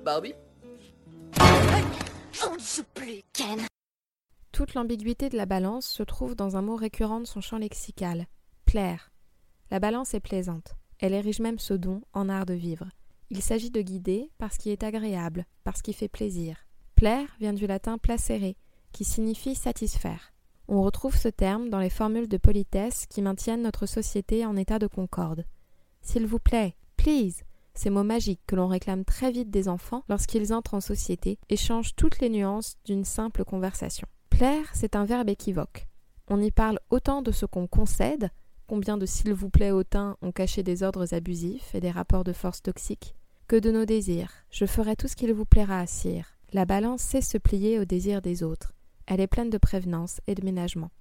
Barbie? 0.03 0.35
Ken. 3.33 3.59
Toute 4.51 4.73
l'ambiguïté 4.73 5.29
de 5.29 5.37
la 5.37 5.45
balance 5.45 5.85
se 5.85 6.03
trouve 6.03 6.35
dans 6.35 6.57
un 6.57 6.61
mot 6.61 6.75
récurrent 6.75 7.19
de 7.19 7.25
son 7.25 7.41
champ 7.41 7.57
lexical 7.57 8.27
plaire. 8.65 9.11
La 9.69 9.79
balance 9.79 10.15
est 10.15 10.19
plaisante. 10.19 10.75
Elle 10.97 11.13
érige 11.13 11.39
même 11.39 11.59
ce 11.59 11.75
don 11.75 12.01
en 12.11 12.27
art 12.27 12.47
de 12.47 12.55
vivre. 12.55 12.89
Il 13.29 13.43
s'agit 13.43 13.69
de 13.69 13.81
guider 13.81 14.31
parce 14.39 14.57
qu'il 14.57 14.71
est 14.71 14.83
agréable, 14.83 15.45
parce 15.63 15.83
qu'il 15.83 15.93
fait 15.93 16.07
plaisir. 16.07 16.65
Plaire 16.95 17.27
vient 17.39 17.53
du 17.53 17.67
latin 17.67 17.99
placere, 17.99 18.55
qui 18.91 19.03
signifie 19.03 19.53
satisfaire. 19.53 20.33
On 20.67 20.81
retrouve 20.81 21.15
ce 21.15 21.27
terme 21.27 21.69
dans 21.69 21.77
les 21.77 21.91
formules 21.91 22.27
de 22.27 22.37
politesse 22.37 23.05
qui 23.05 23.21
maintiennent 23.21 23.61
notre 23.61 23.85
société 23.85 24.43
en 24.43 24.55
état 24.55 24.79
de 24.79 24.87
concorde. 24.87 25.45
S'il 26.01 26.25
vous 26.25 26.39
plaît, 26.39 26.75
please, 26.97 27.43
ces 27.75 27.89
mots 27.89 28.03
magiques 28.03 28.41
que 28.47 28.55
l'on 28.55 28.67
réclame 28.67 29.05
très 29.05 29.31
vite 29.31 29.49
des 29.49 29.67
enfants 29.67 30.03
lorsqu'ils 30.09 30.53
entrent 30.53 30.73
en 30.73 30.81
société 30.81 31.39
et 31.49 31.57
changent 31.57 31.95
toutes 31.95 32.19
les 32.19 32.29
nuances 32.29 32.77
d'une 32.85 33.05
simple 33.05 33.43
conversation. 33.43 34.07
Plaire, 34.29 34.69
c'est 34.73 34.95
un 34.95 35.05
verbe 35.05 35.29
équivoque. 35.29 35.87
On 36.27 36.41
y 36.41 36.51
parle 36.51 36.79
autant 36.89 37.21
de 37.21 37.31
ce 37.31 37.45
qu'on 37.45 37.67
concède, 37.67 38.29
combien 38.67 38.97
de 38.97 39.05
s'il 39.05 39.33
vous 39.33 39.49
plaît 39.49 39.71
hautains 39.71 40.17
ont 40.21 40.31
caché 40.31 40.63
des 40.63 40.83
ordres 40.83 41.13
abusifs 41.13 41.75
et 41.75 41.79
des 41.79 41.91
rapports 41.91 42.23
de 42.23 42.33
force 42.33 42.61
toxiques, 42.61 43.15
que 43.47 43.55
de 43.55 43.71
nos 43.71 43.85
désirs. 43.85 44.31
Je 44.49 44.65
ferai 44.65 44.95
tout 44.95 45.07
ce 45.07 45.15
qu'il 45.15 45.33
vous 45.33 45.45
plaira, 45.45 45.85
sire. 45.85 46.37
La 46.53 46.65
balance 46.65 47.01
sait 47.01 47.21
se 47.21 47.37
plier 47.37 47.79
aux 47.79 47.85
désirs 47.85 48.21
des 48.21 48.43
autres. 48.43 48.73
Elle 49.05 49.19
est 49.19 49.27
pleine 49.27 49.49
de 49.49 49.57
prévenance 49.57 50.21
et 50.27 50.35
de 50.35 50.45
ménagement. 50.45 50.91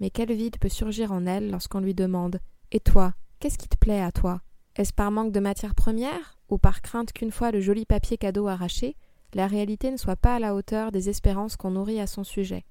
Mais 0.00 0.10
quel 0.10 0.32
vide 0.32 0.58
peut 0.58 0.68
surgir 0.68 1.12
en 1.12 1.26
elle 1.26 1.50
lorsqu'on 1.50 1.80
lui 1.80 1.94
demande 1.94 2.40
Et 2.72 2.80
toi, 2.80 3.14
qu'est-ce 3.40 3.58
qui 3.58 3.68
te 3.68 3.76
plaît 3.76 4.00
à 4.00 4.12
toi? 4.12 4.40
Est-ce 4.76 4.92
par 4.92 5.12
manque 5.12 5.30
de 5.30 5.38
matière 5.38 5.74
première 5.76 6.36
ou 6.48 6.58
par 6.58 6.82
crainte 6.82 7.12
qu'une 7.12 7.30
fois 7.30 7.52
le 7.52 7.60
joli 7.60 7.84
papier 7.84 8.18
cadeau 8.18 8.48
arraché, 8.48 8.96
la 9.32 9.46
réalité 9.46 9.90
ne 9.92 9.96
soit 9.96 10.16
pas 10.16 10.34
à 10.34 10.38
la 10.40 10.54
hauteur 10.54 10.90
des 10.90 11.08
espérances 11.08 11.56
qu'on 11.56 11.70
nourrit 11.70 12.00
à 12.00 12.08
son 12.08 12.24
sujet? 12.24 12.64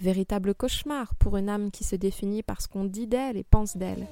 Véritable 0.00 0.54
cauchemar 0.54 1.16
pour 1.16 1.36
une 1.36 1.48
âme 1.48 1.72
qui 1.72 1.82
se 1.82 1.96
définit 1.96 2.44
par 2.44 2.62
ce 2.62 2.68
qu'on 2.68 2.84
dit 2.84 3.08
d'elle 3.08 3.36
et 3.36 3.42
pense 3.42 3.76
d'elle. 3.76 4.06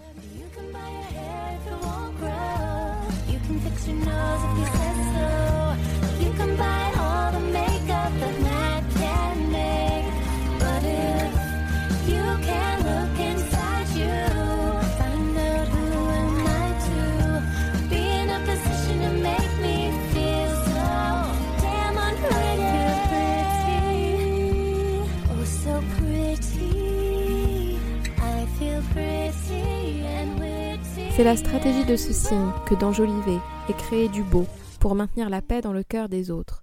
C'est 31.16 31.24
la 31.24 31.38
stratégie 31.38 31.86
de 31.86 31.96
ce 31.96 32.12
signe 32.12 32.52
que 32.66 32.74
d'enjoliver 32.74 33.38
et 33.70 33.72
créer 33.72 34.10
du 34.10 34.22
beau 34.22 34.44
pour 34.80 34.94
maintenir 34.94 35.30
la 35.30 35.40
paix 35.40 35.62
dans 35.62 35.72
le 35.72 35.82
cœur 35.82 36.10
des 36.10 36.30
autres. 36.30 36.62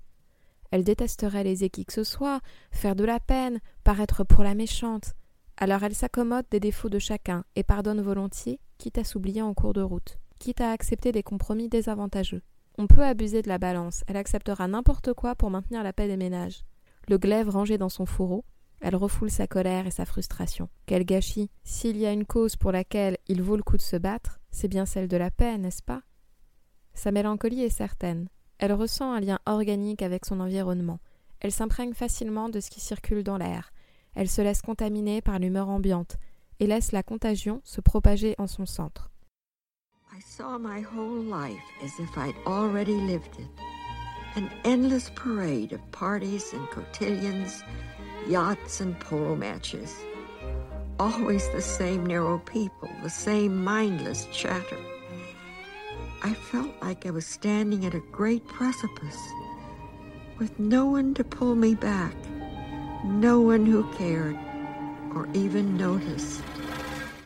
Elle 0.70 0.84
détesterait 0.84 1.44
léser 1.44 1.72
qui 1.72 1.86
que 1.86 1.94
ce 1.94 2.04
soit, 2.04 2.40
faire 2.70 2.96
de 2.96 3.04
la 3.04 3.20
peine, 3.20 3.62
paraître 3.84 4.24
pour 4.24 4.44
la 4.44 4.54
méchante. 4.54 5.16
Alors 5.58 5.82
elle 5.82 5.96
s'accommode 5.96 6.46
des 6.52 6.60
défauts 6.60 6.90
de 6.90 7.00
chacun 7.00 7.46
et 7.56 7.64
pardonne 7.64 8.00
volontiers, 8.00 8.60
quitte 8.78 9.00
à 9.00 9.04
s'oublier 9.04 9.42
en 9.42 9.56
cours 9.56 9.74
de 9.74 9.82
route, 9.82 10.20
quitte 10.38 10.62
à 10.62 10.70
accepter 10.70 11.12
des 11.12 11.24
compromis 11.24 11.68
désavantageux. 11.68 12.44
On 12.78 12.86
peut 12.86 13.04
abuser 13.04 13.42
de 13.42 13.50
la 13.50 13.58
balance, 13.58 14.04
elle 14.06 14.18
acceptera 14.18 14.68
n'importe 14.68 15.14
quoi 15.14 15.34
pour 15.34 15.50
maintenir 15.50 15.82
la 15.82 15.94
paix 15.94 16.08
des 16.08 16.16
ménages. 16.16 16.64
Le 17.08 17.18
glaive 17.18 17.50
rangé 17.50 17.80
dans 17.80 17.90
son 17.90 18.06
fourreau, 18.06 18.46
elle 18.82 18.96
refoule 18.96 19.32
sa 19.32 19.48
colère 19.48 19.88
et 19.88 19.92
sa 19.92 20.06
frustration. 20.06 20.70
Quel 20.86 21.06
gâchis 21.06 21.50
S'il 21.64 21.98
y 21.98 22.06
a 22.06 22.12
une 22.12 22.26
cause 22.26 22.56
pour 22.56 22.72
laquelle 22.72 23.18
il 23.28 23.42
vaut 23.42 23.56
le 23.56 23.64
coup 23.64 23.78
de 23.78 23.82
se 23.82 23.96
battre, 23.96 24.42
c'est 24.54 24.68
bien 24.68 24.86
celle 24.86 25.08
de 25.08 25.18
la 25.18 25.32
paix, 25.32 25.58
n'est-ce 25.58 25.84
pas? 25.84 26.04
Sa 26.94 27.12
mélancolie 27.12 27.64
est 27.64 27.70
certaine. 27.70 28.30
Elle 28.60 28.72
ressent 28.72 29.12
un 29.12 29.20
lien 29.20 29.40
organique 29.46 30.04
avec 30.04 30.26
son 30.26 30.40
environnement. 30.40 31.00
Elle 31.40 31.52
s'imprègne 31.52 31.94
facilement 31.94 32.48
de 32.50 32.60
ce 32.60 32.70
qui 32.70 32.80
circule 32.80 33.24
dans 33.24 33.38
l'air. 33.38 33.74
Elle 34.14 34.30
se 34.30 34.42
laisse 34.42 34.62
contaminer 34.62 35.22
par 35.22 35.40
l'humeur 35.40 35.70
ambiante 35.70 36.18
et 36.60 36.68
laisse 36.68 36.92
la 36.92 37.04
contagion 37.04 37.62
se 37.64 37.82
propager 37.82 38.36
en 38.38 38.48
son 38.48 38.66
centre. 38.66 39.10
I 40.16 40.22
saw 40.22 40.60
my 40.60 40.84
whole 40.84 41.24
life 41.24 41.64
as 41.84 42.00
if 42.00 42.16
I'd 42.16 42.36
already 42.46 42.96
lived 42.96 43.40
it. 43.40 43.50
An 44.36 44.50
endless 44.64 45.10
parade 45.16 45.74
of 45.74 45.82
parties 45.92 46.54
and 46.54 46.68
cotillions, 46.70 47.64
yachts 48.30 48.82
and 48.82 48.94
polo 49.00 49.36
matches. 49.36 49.96
Always 51.00 51.50
the 51.50 51.62
same 51.62 52.06
narrow 52.06 52.40
people, 52.40 52.90
the 53.02 53.10
same 53.10 53.64
mindless 53.64 54.28
chatter. 54.32 54.78
I 56.24 56.34
felt 56.34 56.70
like 56.82 57.06
I 57.06 57.12
was 57.12 57.26
standing 57.26 57.86
at 57.86 57.96
a 57.96 58.02
great 58.12 58.48
precipice 58.48 59.20
with 60.40 60.58
no 60.60 60.86
one 60.86 61.14
to 61.16 61.24
pull 61.24 61.56
me 61.56 61.76
back, 61.76 62.16
no 63.04 63.42
one 63.42 63.66
who 63.66 63.84
cared 63.98 64.38
or 65.16 65.28
even 65.34 65.78
noticed. 65.78 66.44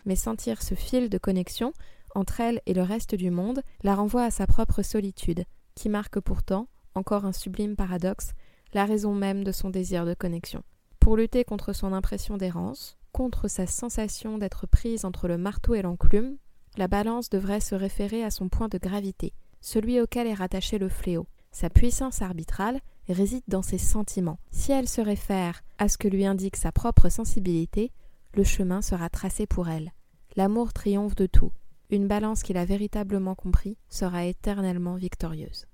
mais 0.06 0.16
sentir 0.16 0.62
ce 0.64 0.74
fil 0.74 1.10
de 1.10 1.18
connexion 1.18 1.74
entre 2.16 2.40
elle 2.40 2.62
et 2.66 2.74
le 2.74 2.82
reste 2.82 3.14
du 3.14 3.30
monde 3.30 3.62
la 3.84 3.94
renvoie 3.94 4.24
à 4.24 4.32
sa 4.32 4.48
propre 4.48 4.82
solitude, 4.82 5.44
qui 5.76 5.90
marque 5.90 6.20
pourtant, 6.20 6.68
encore 6.96 7.26
un 7.26 7.34
sublime 7.34 7.76
paradoxe, 7.76 8.32
la 8.74 8.86
raison 8.86 9.14
même 9.14 9.44
de 9.44 9.52
son 9.52 9.70
désir 9.70 10.06
de 10.06 10.14
connexion. 10.14 10.64
Pour 11.00 11.18
lutter 11.18 11.44
contre 11.44 11.74
son 11.74 11.94
impression 11.94 12.38
d'errance, 12.38 12.98
contre 13.18 13.48
sa 13.48 13.66
sensation 13.66 14.38
d'être 14.38 14.68
prise 14.68 15.04
entre 15.04 15.28
le 15.28 15.40
marteau 15.40 15.74
et 15.74 15.82
l'enclume, 15.82 16.38
la 16.78 16.88
balance 16.88 17.32
devrait 17.32 17.62
se 17.62 17.74
référer 17.74 18.24
à 18.24 18.30
son 18.30 18.48
point 18.48 18.68
de 18.68 18.78
gravité, 18.78 19.34
celui 19.60 20.00
auquel 20.00 20.28
est 20.28 20.36
rattaché 20.36 20.78
le 20.78 20.88
fléau. 20.88 21.26
Sa 21.52 21.72
puissance 21.72 22.22
arbitrale 22.22 22.80
réside 23.10 23.42
dans 23.48 23.64
ses 23.64 23.80
sentiments. 23.80 24.38
Si 24.52 24.72
elle 24.72 24.88
se 24.88 25.02
réfère 25.02 25.64
à 25.80 25.90
ce 25.90 25.98
que 25.98 26.08
lui 26.08 26.28
indique 26.28 26.58
sa 26.58 26.72
propre 26.72 27.10
sensibilité, 27.10 27.92
le 28.36 28.44
chemin 28.44 28.84
sera 28.84 29.10
tracé 29.10 29.48
pour 29.48 29.68
elle. 29.68 29.94
L'amour 30.36 30.72
triomphe 30.72 31.16
de 31.16 31.26
tout. 31.26 31.52
Une 31.90 32.08
balance 32.08 32.44
qu'il 32.44 32.58
a 32.58 32.66
véritablement 32.66 33.34
compris 33.34 33.80
sera 33.90 34.26
éternellement 34.26 34.94
victorieuse. 34.94 35.66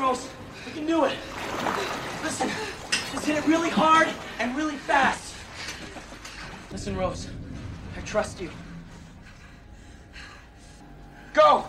Rose. 0.00 0.41
We 0.66 0.72
can 0.72 0.86
do 0.86 1.04
it. 1.04 1.16
Listen, 2.22 2.48
just 3.12 3.26
hit 3.26 3.36
it 3.36 3.46
really 3.46 3.70
hard 3.70 4.08
and 4.38 4.56
really 4.56 4.76
fast. 4.76 5.34
Listen, 6.70 6.96
Rose. 6.96 7.28
I 7.96 8.00
trust 8.02 8.40
you. 8.40 8.50
Go! 11.34 11.64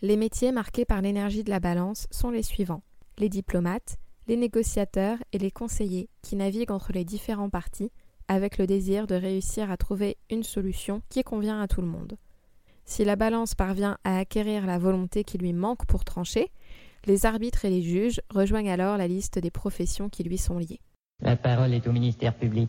Les 0.00 0.16
métiers 0.16 0.50
marqués 0.50 0.84
par 0.84 1.00
l'énergie 1.00 1.44
de 1.44 1.50
la 1.50 1.60
balance 1.60 2.08
sont 2.10 2.30
les 2.30 2.42
suivants. 2.42 2.82
Les 3.18 3.28
diplomates, 3.28 3.98
les 4.26 4.36
négociateurs 4.36 5.18
et 5.32 5.38
les 5.38 5.52
conseillers 5.52 6.08
qui 6.22 6.34
naviguent 6.34 6.72
entre 6.72 6.92
les 6.92 7.04
différents 7.04 7.50
partis 7.50 7.92
avec 8.32 8.58
le 8.58 8.66
désir 8.66 9.06
de 9.06 9.14
réussir 9.14 9.70
à 9.70 9.76
trouver 9.76 10.16
une 10.30 10.42
solution 10.42 11.02
qui 11.08 11.22
convient 11.22 11.60
à 11.60 11.68
tout 11.68 11.80
le 11.80 11.86
monde. 11.86 12.16
Si 12.84 13.04
la 13.04 13.16
balance 13.16 13.54
parvient 13.54 13.98
à 14.04 14.18
acquérir 14.18 14.66
la 14.66 14.78
volonté 14.78 15.24
qui 15.24 15.38
lui 15.38 15.52
manque 15.52 15.86
pour 15.86 16.04
trancher, 16.04 16.50
les 17.04 17.26
arbitres 17.26 17.64
et 17.64 17.70
les 17.70 17.82
juges 17.82 18.20
rejoignent 18.30 18.70
alors 18.70 18.96
la 18.96 19.08
liste 19.08 19.38
des 19.38 19.50
professions 19.50 20.08
qui 20.08 20.24
lui 20.24 20.38
sont 20.38 20.58
liées. 20.58 20.80
La 21.20 21.36
parole 21.36 21.74
est 21.74 21.86
au 21.86 21.92
ministère 21.92 22.34
public. 22.36 22.68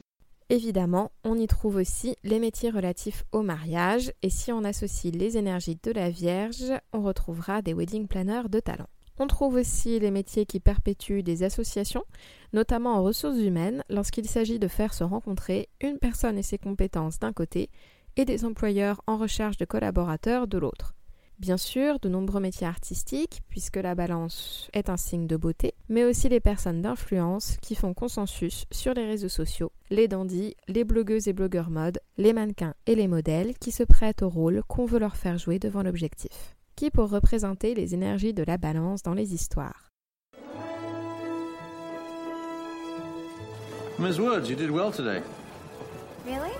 Évidemment, 0.50 1.12
on 1.24 1.36
y 1.36 1.48
trouve 1.48 1.78
aussi 1.78 2.16
les 2.24 2.40
métiers 2.40 2.70
relatifs 2.70 3.24
au 3.32 3.42
mariage, 3.42 4.12
et 4.22 4.30
si 4.30 4.52
on 4.52 4.64
associe 4.64 5.14
les 5.14 5.38
énergies 5.38 5.80
de 5.82 5.92
la 5.92 6.10
Vierge, 6.10 6.74
on 6.92 7.02
retrouvera 7.02 7.62
des 7.62 7.74
wedding 7.74 8.08
planners 8.08 8.50
de 8.50 8.60
talent. 8.60 8.90
On 9.20 9.28
trouve 9.28 9.56
aussi 9.56 10.00
les 10.00 10.12
métiers 10.12 10.46
qui 10.46 10.60
perpétuent 10.60 11.24
des 11.24 11.44
associations, 11.44 12.04
notamment 12.52 12.96
en 12.96 13.04
ressources 13.04 13.38
humaines, 13.38 13.84
lorsqu'il 13.90 14.28
s'agit 14.28 14.60
de 14.60 14.68
faire 14.68 14.94
se 14.94 15.04
rencontrer 15.04 15.70
une 15.82 16.00
personne 16.00 16.38
et 16.38 16.44
ses 16.44 16.58
compétences 16.58 17.20
d'un 17.20 17.34
côté, 17.34 17.70
et 18.16 18.26
des 18.26 18.46
employeurs 18.46 19.02
en 19.08 19.18
recherche 19.18 19.58
de 19.58 19.66
collaborateurs 19.66 20.48
de 20.48 20.58
l'autre. 20.58 20.96
Bien 21.40 21.58
sûr, 21.58 22.00
de 22.00 22.10
nombreux 22.10 22.40
métiers 22.40 22.68
artistiques, 22.68 23.42
puisque 23.50 23.78
la 23.78 23.96
balance 23.96 24.70
est 24.74 24.90
un 24.90 24.98
signe 24.98 25.28
de 25.28 25.36
beauté, 25.36 25.74
mais 25.90 26.06
aussi 26.06 26.30
les 26.30 26.40
personnes 26.40 26.82
d'influence 26.82 27.58
qui 27.62 27.76
font 27.76 27.94
consensus 27.94 28.66
sur 28.72 28.94
les 28.94 29.06
réseaux 29.06 29.30
sociaux, 29.30 29.72
les 29.90 30.08
dandys, 30.08 30.56
les 30.68 30.84
blogueuses 30.84 31.28
et 31.28 31.34
blogueurs 31.34 31.72
mode, 31.72 32.00
les 32.18 32.34
mannequins 32.34 32.76
et 32.86 32.96
les 32.96 33.08
modèles 33.08 33.56
qui 33.60 33.72
se 33.72 33.84
prêtent 33.84 34.22
au 34.22 34.30
rôle 34.30 34.62
qu'on 34.68 34.86
veut 34.86 35.00
leur 35.00 35.18
faire 35.18 35.38
jouer 35.38 35.60
devant 35.60 35.84
l'objectif. 35.84 36.56
Qui 36.76 36.90
pour 36.90 37.10
représenter 37.10 37.76
les 37.76 37.94
énergies 37.94 38.34
de 38.34 38.44
la 38.44 38.58
balance 38.58 39.04
dans 39.04 39.14
les 39.14 39.34
histoires? 39.34 39.92
Ms. 44.00 44.20
Woods, 44.20 44.50
you 44.50 44.56
did 44.56 44.72
well 44.72 44.92
today. 44.92 45.22
Really? 46.26 46.52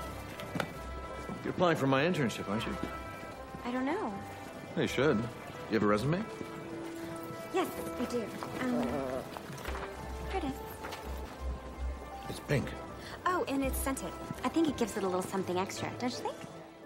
You're 1.44 1.50
applying 1.50 1.78
for 1.78 1.88
my 1.88 2.04
internship, 2.04 2.48
aren't 2.48 2.66
you? 2.66 2.76
I 3.66 3.72
don't 3.72 3.86
know. 3.86 4.14
You 4.78 4.88
should. 4.88 5.18
You 5.70 5.80
have 5.80 5.84
a 5.84 5.88
resume? 5.88 6.24
Yes, 7.54 7.68
I 8.00 8.06
do. 8.06 8.24
Um, 8.62 8.82
here 10.32 10.42
it 10.42 10.44
is. 10.44 10.54
It's 12.30 12.40
pink. 12.48 12.66
Oh, 13.26 13.44
and 13.48 13.64
it's 13.64 13.78
scented. 13.80 14.12
I 14.46 14.50
think 14.50 14.68
it 14.68 14.78
gives 14.78 14.96
it 14.96 15.04
a 15.04 15.08
little 15.08 15.24
something 15.24 15.58
extra, 15.58 15.90
don't 16.00 16.12
you 16.12 16.18
think? 16.18 16.36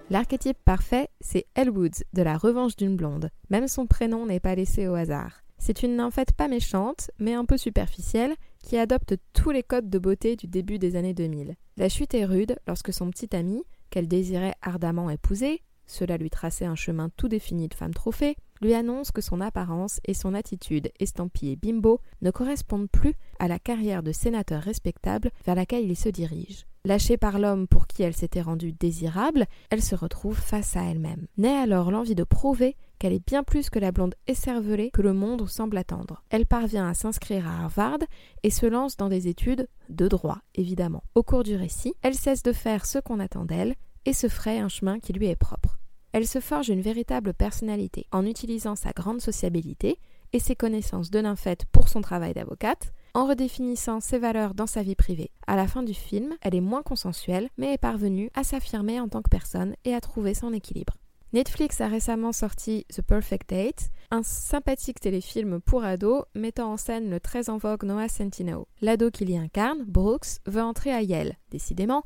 L'archétype 0.10 0.58
parfait, 0.64 1.10
c'est 1.20 1.48
Elle 1.54 1.70
Woods 1.70 2.04
de 2.14 2.22
la 2.22 2.38
revanche 2.38 2.78
d'une 2.78 2.96
blonde. 2.96 3.30
Même 3.50 3.68
son 3.68 3.88
prénom 3.88 4.26
n'est 4.26 4.40
pas 4.40 4.56
laissé 4.56 4.88
au 4.88 4.96
hasard. 4.96 5.44
C'est 5.58 5.84
une 5.84 5.98
nymphette 5.98 6.32
pas 6.32 6.48
méchante, 6.48 7.12
mais 7.20 7.34
un 7.34 7.44
peu 7.44 7.58
superficielle, 7.58 8.36
qui 8.64 8.78
adopte 8.78 9.16
tous 9.34 9.52
les 9.52 9.64
codes 9.64 9.90
de 9.90 10.00
beauté 10.00 10.38
du 10.38 10.48
début 10.48 10.80
des 10.80 10.96
années 10.96 11.14
2000. 11.14 11.56
La 11.76 11.90
chute 11.90 12.14
est 12.14 12.24
rude 12.24 12.58
lorsque 12.68 12.94
son 12.94 13.10
petit 13.10 13.36
ami, 13.36 13.64
qu'elle 13.90 14.08
désirait 14.08 14.56
ardemment 14.62 15.10
épouser, 15.10 15.62
cela 15.86 16.16
lui 16.16 16.30
traçait 16.30 16.66
un 16.66 16.76
chemin 16.76 17.10
tout 17.18 17.28
défini 17.28 17.68
de 17.68 17.74
femme 17.74 17.94
trophée, 17.94 18.38
lui 18.62 18.74
annonce 18.74 19.12
que 19.12 19.22
son 19.22 19.42
apparence 19.42 20.00
et 20.06 20.14
son 20.14 20.34
attitude 20.34 20.92
estampillée 21.00 21.56
bimbo 21.56 22.02
ne 22.22 22.32
correspondent 22.32 22.90
plus 22.90 23.16
à 23.40 23.48
la 23.48 23.60
carrière 23.60 24.04
de 24.04 24.12
sénateur 24.12 24.62
respectable 24.62 25.32
vers 25.46 25.56
laquelle 25.56 25.86
il 25.86 25.96
se 25.96 26.10
dirige. 26.10 26.66
Lâchée 26.86 27.18
par 27.18 27.38
l'homme 27.38 27.68
pour 27.68 27.86
qui 27.86 28.04
elle 28.04 28.16
s'était 28.16 28.42
rendue 28.42 28.72
désirable, 28.72 29.46
elle 29.70 29.82
se 29.82 29.94
retrouve 29.94 30.38
face 30.38 30.78
à 30.78 30.84
elle-même. 30.84 31.28
Naît 31.38 31.58
alors 31.58 31.92
l'envie 31.92 32.16
de 32.16 32.24
prouver 32.24 32.78
qu'elle 32.98 33.12
est 33.12 33.28
bien 33.28 33.44
plus 33.44 33.70
que 33.70 33.78
la 33.78 33.92
blonde 33.92 34.16
écervelée 34.28 34.90
que 34.92 35.02
le 35.02 35.12
monde 35.14 35.48
semble 35.50 35.78
attendre. 35.78 36.24
Elle 36.30 36.46
parvient 36.46 36.88
à 36.88 36.94
s'inscrire 36.94 37.48
à 37.48 37.64
Harvard 37.64 38.00
et 38.44 38.52
se 38.52 38.66
lance 38.66 38.96
dans 38.96 39.10
des 39.10 39.28
études 39.28 39.68
de 39.90 40.08
droit, 40.08 40.40
évidemment. 40.56 41.04
Au 41.14 41.24
cours 41.24 41.44
du 41.44 41.56
récit, 41.56 41.94
elle 42.02 42.16
cesse 42.16 42.44
de 42.44 42.54
faire 42.54 42.86
ce 42.86 43.00
qu'on 43.00 43.20
attend 43.20 43.44
d'elle 43.44 43.76
et 44.06 44.14
se 44.14 44.30
fraye 44.30 44.60
un 44.60 44.70
chemin 44.70 45.00
qui 45.00 45.12
lui 45.12 45.28
est 45.28 45.36
propre. 45.36 45.77
Elle 46.18 46.26
se 46.26 46.40
forge 46.40 46.70
une 46.70 46.82
véritable 46.82 47.32
personnalité 47.32 48.08
en 48.12 48.26
utilisant 48.26 48.76
sa 48.76 48.90
grande 48.90 49.22
sociabilité 49.22 50.00
et 50.34 50.40
ses 50.40 50.56
connaissances 50.56 51.12
de 51.12 51.22
nymphette 51.22 51.66
pour 51.72 51.90
son 51.90 52.02
travail 52.02 52.34
d'avocate, 52.34 52.92
en 53.14 53.28
redéfinissant 53.28 54.00
ses 54.00 54.18
valeurs 54.18 54.56
dans 54.56 54.66
sa 54.66 54.82
vie 54.82 54.96
privée. 54.96 55.30
À 55.46 55.56
la 55.56 55.68
fin 55.68 55.84
du 55.84 55.94
film, 55.94 56.36
elle 56.42 56.56
est 56.56 56.60
moins 56.60 56.82
consensuelle, 56.82 57.50
mais 57.60 57.74
est 57.74 57.78
parvenue 57.78 58.32
à 58.34 58.44
s'affirmer 58.44 59.00
en 59.00 59.08
tant 59.08 59.22
que 59.22 59.30
personne 59.30 59.76
et 59.86 59.94
à 59.94 60.02
trouver 60.02 60.34
son 60.34 60.54
équilibre. 60.54 60.96
Netflix 61.34 61.82
a 61.82 61.88
récemment 61.88 62.32
sorti 62.32 62.86
The 62.92 63.04
Perfect 63.04 63.50
Date, 63.50 63.92
un 64.10 64.24
sympathique 64.24 65.00
téléfilm 65.00 65.60
pour 65.60 65.84
ados 65.84 66.24
mettant 66.34 66.72
en 66.72 66.78
scène 66.78 67.12
le 67.12 67.20
très 67.20 67.50
en 67.50 67.58
vogue 67.58 67.84
Noah 67.84 68.08
Centineo. 68.08 68.68
L'ado 68.82 69.12
qu'il 69.12 69.30
y 69.30 69.38
incarne, 69.38 69.84
Brooks, 69.84 70.40
veut 70.48 70.62
entrer 70.64 70.92
à 70.92 71.04
Yale, 71.04 71.36
décidément, 71.52 72.04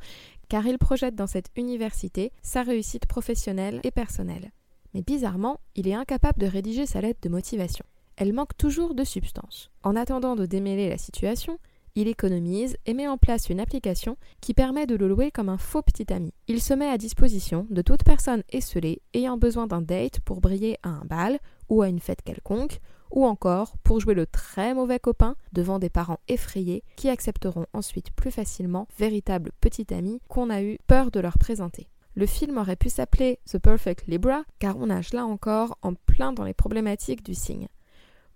car 0.51 0.67
il 0.67 0.77
projette 0.77 1.15
dans 1.15 1.27
cette 1.27 1.49
université 1.55 2.33
sa 2.41 2.61
réussite 2.61 3.05
professionnelle 3.05 3.79
et 3.85 3.91
personnelle. 3.91 4.51
Mais 4.93 5.01
bizarrement, 5.01 5.61
il 5.75 5.87
est 5.87 5.93
incapable 5.93 6.41
de 6.41 6.45
rédiger 6.45 6.85
sa 6.85 6.99
lettre 6.99 7.21
de 7.21 7.29
motivation. 7.29 7.85
Elle 8.17 8.33
manque 8.33 8.57
toujours 8.57 8.93
de 8.93 9.05
substance. 9.05 9.71
En 9.81 9.95
attendant 9.95 10.35
de 10.35 10.45
démêler 10.45 10.89
la 10.89 10.97
situation, 10.97 11.57
il 11.95 12.09
économise 12.09 12.75
et 12.85 12.93
met 12.93 13.07
en 13.07 13.17
place 13.17 13.49
une 13.49 13.61
application 13.61 14.17
qui 14.41 14.53
permet 14.53 14.87
de 14.87 14.95
le 14.97 15.07
louer 15.07 15.31
comme 15.31 15.47
un 15.47 15.57
faux 15.57 15.83
petit 15.83 16.11
ami. 16.11 16.33
Il 16.49 16.61
se 16.61 16.73
met 16.73 16.89
à 16.89 16.97
disposition 16.97 17.65
de 17.69 17.81
toute 17.81 18.03
personne 18.03 18.43
esselée 18.49 19.01
ayant 19.13 19.37
besoin 19.37 19.67
d'un 19.67 19.81
date 19.81 20.19
pour 20.19 20.41
briller 20.41 20.77
à 20.83 20.89
un 20.89 21.05
bal 21.05 21.39
ou 21.69 21.81
à 21.81 21.87
une 21.87 22.01
fête 22.01 22.23
quelconque, 22.23 22.81
ou 23.11 23.25
encore 23.25 23.77
pour 23.83 23.99
jouer 23.99 24.13
le 24.13 24.25
très 24.25 24.73
mauvais 24.73 24.99
copain 24.99 25.35
devant 25.53 25.79
des 25.79 25.89
parents 25.89 26.19
effrayés 26.27 26.83
qui 26.95 27.09
accepteront 27.09 27.65
ensuite 27.73 28.11
plus 28.11 28.31
facilement 28.31 28.87
véritable 28.97 29.51
petit 29.61 29.93
ami 29.93 30.21
qu'on 30.27 30.49
a 30.49 30.61
eu 30.61 30.77
peur 30.87 31.11
de 31.11 31.19
leur 31.19 31.37
présenter. 31.37 31.87
Le 32.15 32.25
film 32.25 32.57
aurait 32.57 32.75
pu 32.75 32.89
s'appeler 32.89 33.39
The 33.49 33.57
Perfect 33.57 34.07
Libra 34.07 34.43
car 34.59 34.77
on 34.77 34.87
nage 34.87 35.13
là 35.13 35.25
encore 35.25 35.77
en 35.81 35.93
plein 35.93 36.33
dans 36.33 36.43
les 36.43 36.53
problématiques 36.53 37.23
du 37.23 37.35
signe. 37.35 37.67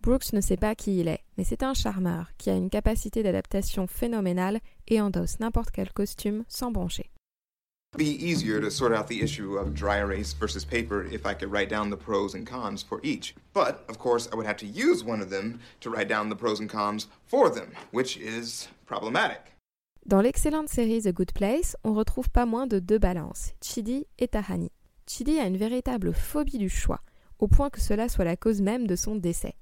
Brooks 0.01 0.33
ne 0.33 0.41
sait 0.41 0.57
pas 0.57 0.75
qui 0.75 0.99
il 0.99 1.07
est, 1.07 1.23
mais 1.37 1.43
c'est 1.43 1.63
un 1.63 1.73
charmeur 1.73 2.29
qui 2.37 2.49
a 2.49 2.55
une 2.55 2.69
capacité 2.69 3.23
d'adaptation 3.23 3.87
phénoménale 3.87 4.59
et 4.87 5.01
endosse 5.01 5.39
n'importe 5.39 5.71
quel 5.71 5.91
costume 5.91 6.43
sans 6.47 6.71
broncher. 6.71 7.09
Be 7.97 8.25
easier 8.25 8.59
to 8.59 8.69
sort 8.69 8.93
out 8.93 9.07
the 9.07 9.21
issue 9.21 9.57
of 9.57 9.73
dry 9.73 9.97
erase 9.97 10.33
versus 10.33 10.65
paper 10.65 11.03
if 11.03 11.25
I 11.25 11.33
could 11.33 11.51
write 11.51 11.69
down 11.69 11.89
the 11.89 11.97
pros 11.97 12.35
and 12.35 12.45
cons 12.45 12.83
for 12.83 12.99
each. 13.03 13.35
But, 13.53 13.83
of 13.89 13.97
course, 13.97 14.27
I 14.31 14.35
would 14.35 14.45
have 14.45 14.57
to 14.57 14.65
use 14.65 15.03
one 15.03 15.21
of 15.21 15.29
them 15.29 15.59
to 15.81 15.89
write 15.89 16.07
down 16.07 16.29
the 16.29 16.35
pros 16.35 16.59
and 16.59 16.69
cons 16.69 17.07
for 17.25 17.49
them, 17.49 17.71
which 17.91 18.17
is 18.17 18.67
problematic. 18.85 19.53
Dans 20.05 20.21
l'excellente 20.21 20.69
série 20.69 21.01
The 21.01 21.11
Good 21.11 21.33
Place, 21.33 21.75
on 21.83 21.95
retrouve 21.95 22.29
pas 22.29 22.45
moins 22.45 22.67
de 22.67 22.79
deux 22.79 22.99
balances, 22.99 23.53
Chidi 23.59 24.05
et 24.19 24.27
Tahani. 24.27 24.71
Chidi 25.07 25.39
a 25.39 25.47
une 25.47 25.57
véritable 25.57 26.13
phobie 26.13 26.59
du 26.59 26.69
choix, 26.69 27.01
au 27.39 27.47
point 27.47 27.71
que 27.71 27.81
cela 27.81 28.07
soit 28.07 28.25
la 28.25 28.37
cause 28.37 28.61
même 28.61 28.85
de 28.85 28.95
son 28.95 29.15
décès. 29.15 29.55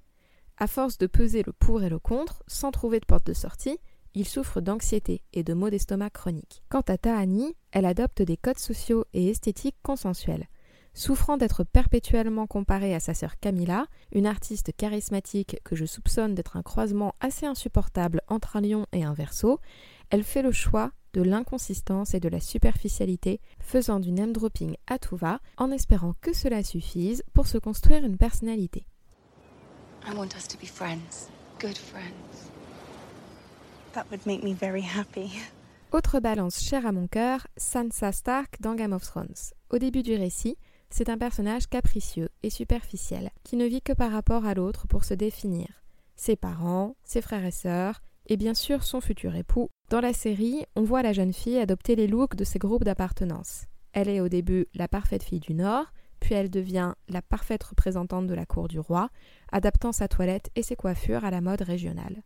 À 0.58 0.68
force 0.68 0.98
de 0.98 1.08
peser 1.08 1.44
le 1.46 1.54
pour 1.54 1.82
et 1.82 1.90
le 1.90 1.98
contre, 1.98 2.44
sans 2.48 2.72
trouver 2.72 3.00
de 3.00 3.06
porte 3.06 3.26
de 3.26 3.34
sortie, 3.34 3.80
il 4.16 4.28
souffre 4.28 4.62
d'anxiété 4.62 5.24
et 5.34 5.44
de 5.44 5.54
maux 5.54 5.70
d'estomac 5.70 6.12
chroniques. 6.12 6.64
Quant 6.70 6.84
à 6.88 6.98
Tahani, 6.98 7.56
elle 7.72 7.86
adopte 7.86 8.22
des 8.22 8.38
codes 8.38 8.60
sociaux 8.60 9.06
et 9.14 9.30
esthétiques 9.30 9.78
consensuels. 9.84 10.48
Souffrant 10.96 11.38
d'être 11.38 11.64
perpétuellement 11.64 12.46
comparée 12.46 12.94
à 12.94 13.00
sa 13.00 13.16
sœur 13.16 13.40
Camilla, 13.40 13.88
une 14.12 14.28
artiste 14.28 14.72
charismatique 14.78 15.60
que 15.64 15.76
je 15.76 15.86
soupçonne 15.86 16.36
d'être 16.36 16.56
un 16.56 16.62
croisement 16.62 17.16
assez 17.20 17.48
insupportable 17.48 18.22
entre 18.28 18.58
un 18.58 18.62
lion 18.62 18.86
et 18.92 19.04
un 19.04 19.14
verso, 19.14 19.60
elle 20.12 20.24
fait 20.24 20.44
le 20.44 20.52
choix 20.52 20.92
de 21.14 21.22
l'inconsistance 21.22 22.14
et 22.14 22.20
de 22.20 22.30
la 22.30 22.40
superficialité, 22.40 23.40
faisant 23.60 24.00
du 24.00 24.12
name 24.12 24.34
dropping 24.34 24.76
à 24.88 25.00
tout 25.00 25.16
va, 25.16 25.40
en 25.58 25.72
espérant 25.72 26.14
que 26.22 26.34
cela 26.34 26.64
suffise 26.64 27.24
pour 27.34 27.48
se 27.48 27.58
construire 27.58 28.04
une 28.04 28.18
personnalité. 28.18 28.86
I 30.06 30.16
want 30.16 30.36
us 30.36 30.48
to 30.48 30.58
be 30.58 30.68
friends. 30.68 31.30
Good 31.60 31.78
friends. 31.78 32.53
Would 33.96 34.26
make 34.26 34.44
me 34.44 34.54
very 34.54 34.84
happy. 34.84 35.32
Autre 35.92 36.20
balance 36.20 36.60
chère 36.64 36.88
à 36.88 36.92
mon 36.92 37.08
cœur, 37.08 37.46
Sansa 37.58 38.12
Stark 38.12 38.60
dans 38.60 38.74
Game 38.74 38.94
of 38.94 39.04
Thrones. 39.04 39.36
Au 39.70 39.78
début 39.78 40.02
du 40.02 40.16
récit, 40.16 40.58
c'est 40.90 41.10
un 41.10 41.18
personnage 41.20 41.68
capricieux 41.68 42.30
et 42.42 42.50
superficiel, 42.50 43.30
qui 43.44 43.56
ne 43.56 43.66
vit 43.66 43.84
que 43.84 43.94
par 43.94 44.12
rapport 44.12 44.46
à 44.46 44.56
l'autre 44.56 44.88
pour 44.88 45.04
se 45.04 45.14
définir. 45.14 45.68
Ses 46.16 46.36
parents, 46.36 46.96
ses 47.04 47.22
frères 47.22 47.46
et 47.46 47.52
sœurs, 47.52 48.02
et 48.26 48.38
bien 48.38 48.56
sûr 48.56 48.84
son 48.84 49.00
futur 49.00 49.36
époux. 49.36 49.70
Dans 49.90 50.02
la 50.02 50.14
série, 50.14 50.66
on 50.76 50.84
voit 50.84 51.04
la 51.04 51.14
jeune 51.14 51.34
fille 51.34 51.60
adopter 51.60 51.96
les 51.96 52.08
looks 52.08 52.36
de 52.36 52.44
ses 52.44 52.60
groupes 52.60 52.86
d'appartenance. 52.86 53.66
Elle 53.92 54.10
est 54.10 54.22
au 54.22 54.30
début 54.30 54.68
la 54.74 54.88
parfaite 54.88 55.24
fille 55.24 55.40
du 55.40 55.54
Nord, 55.54 55.86
puis 56.20 56.34
elle 56.34 56.50
devient 56.50 56.94
la 57.10 57.22
parfaite 57.22 57.64
représentante 57.64 58.26
de 58.26 58.34
la 58.34 58.48
cour 58.48 58.68
du 58.68 58.80
roi, 58.80 59.10
adaptant 59.52 59.92
sa 59.92 60.08
toilette 60.08 60.50
et 60.56 60.64
ses 60.64 60.76
coiffures 60.76 61.26
à 61.26 61.32
la 61.32 61.42
mode 61.42 61.62
régionale. 61.62 62.24